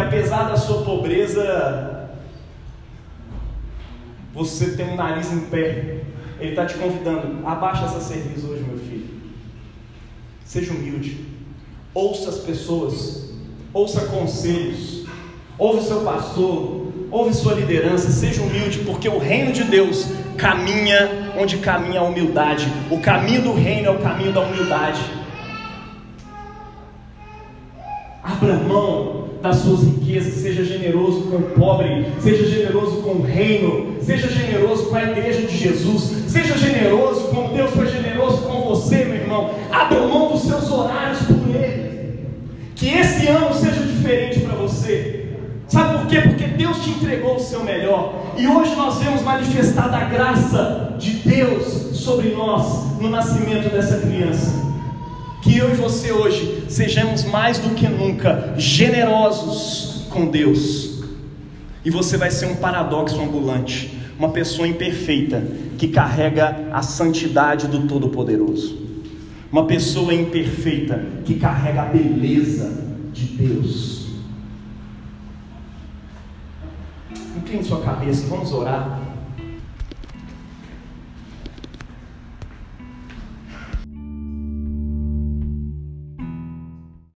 Apesar 0.00 0.44
da 0.44 0.56
sua 0.56 0.82
pobreza, 0.82 2.08
você 4.32 4.72
tem 4.72 4.88
um 4.90 4.96
nariz 4.96 5.32
em 5.32 5.40
pé. 5.40 6.00
Ele 6.40 6.50
está 6.50 6.64
te 6.64 6.74
convidando, 6.74 7.46
abaixa 7.46 7.84
essa 7.84 8.00
cerveja 8.00 8.46
hoje, 8.46 8.62
meu 8.62 8.78
filho. 8.78 9.08
Seja 10.44 10.72
humilde. 10.72 11.24
Ouça 11.92 12.30
as 12.30 12.38
pessoas, 12.38 13.30
ouça 13.74 14.06
conselhos, 14.06 15.04
ouve 15.58 15.82
seu 15.82 16.00
pastor, 16.00 16.92
ouve 17.10 17.34
sua 17.34 17.54
liderança, 17.54 18.10
seja 18.10 18.40
humilde, 18.42 18.78
porque 18.80 19.08
o 19.08 19.18
reino 19.18 19.52
de 19.52 19.64
Deus 19.64 20.06
caminha 20.38 21.32
onde 21.36 21.58
caminha 21.58 22.00
a 22.00 22.04
humildade. 22.04 22.72
O 22.90 22.98
caminho 23.00 23.42
do 23.42 23.52
reino 23.52 23.88
é 23.88 23.90
o 23.90 23.98
caminho 23.98 24.32
da 24.32 24.40
humildade. 24.40 25.00
Abra 28.22 28.54
mão 28.54 29.19
das 29.42 29.56
suas 29.56 29.84
riquezas, 29.84 30.34
seja 30.34 30.64
generoso 30.64 31.22
com 31.22 31.36
o 31.36 31.50
pobre, 31.58 32.06
seja 32.20 32.46
generoso 32.46 33.02
com 33.02 33.10
o 33.10 33.22
reino, 33.22 33.96
seja 34.02 34.28
generoso 34.28 34.86
com 34.86 34.96
a 34.96 35.02
igreja 35.04 35.46
de 35.46 35.56
Jesus, 35.56 36.02
seja 36.28 36.56
generoso 36.58 37.28
como 37.28 37.54
Deus 37.54 37.70
foi 37.70 37.86
generoso 37.86 38.42
com 38.42 38.62
você, 38.62 39.04
meu 39.04 39.14
irmão. 39.14 39.50
Abra 39.70 40.00
mão 40.00 40.32
dos 40.32 40.42
seus 40.42 40.70
horários 40.70 41.20
por 41.22 41.54
Ele. 41.54 41.90
Que 42.74 42.88
esse 42.88 43.26
ano 43.28 43.54
seja 43.54 43.82
diferente 43.82 44.40
para 44.40 44.54
você. 44.54 45.26
Sabe 45.68 45.98
por 45.98 46.06
quê? 46.08 46.20
Porque 46.20 46.44
Deus 46.44 46.82
te 46.82 46.90
entregou 46.90 47.36
o 47.36 47.40
seu 47.40 47.62
melhor. 47.62 48.34
E 48.36 48.46
hoje 48.46 48.74
nós 48.74 48.98
vemos 48.98 49.22
manifestada 49.22 49.96
a 49.96 50.04
graça 50.04 50.96
de 50.98 51.12
Deus 51.12 51.96
sobre 51.96 52.30
nós 52.30 52.98
no 53.00 53.08
nascimento 53.08 53.70
dessa 53.70 53.98
criança. 53.98 54.69
Que 55.42 55.56
eu 55.56 55.70
e 55.70 55.74
você 55.74 56.12
hoje 56.12 56.64
sejamos 56.68 57.24
mais 57.24 57.58
do 57.58 57.74
que 57.74 57.88
nunca 57.88 58.54
generosos 58.56 60.06
com 60.10 60.26
Deus. 60.26 61.02
E 61.84 61.90
você 61.90 62.16
vai 62.16 62.30
ser 62.30 62.46
um 62.46 62.56
paradoxo 62.56 63.20
ambulante, 63.20 63.98
uma 64.18 64.30
pessoa 64.30 64.68
imperfeita 64.68 65.42
que 65.78 65.88
carrega 65.88 66.68
a 66.70 66.82
santidade 66.82 67.66
do 67.68 67.86
Todo-Poderoso. 67.86 68.78
Uma 69.50 69.66
pessoa 69.66 70.12
imperfeita 70.12 71.02
que 71.24 71.34
carrega 71.36 71.82
a 71.82 71.86
beleza 71.86 72.70
de 73.12 73.24
Deus. 73.24 74.08
Incline 77.36 77.64
sua 77.64 77.80
cabeça, 77.80 78.26
vamos 78.28 78.52
orar. 78.52 78.99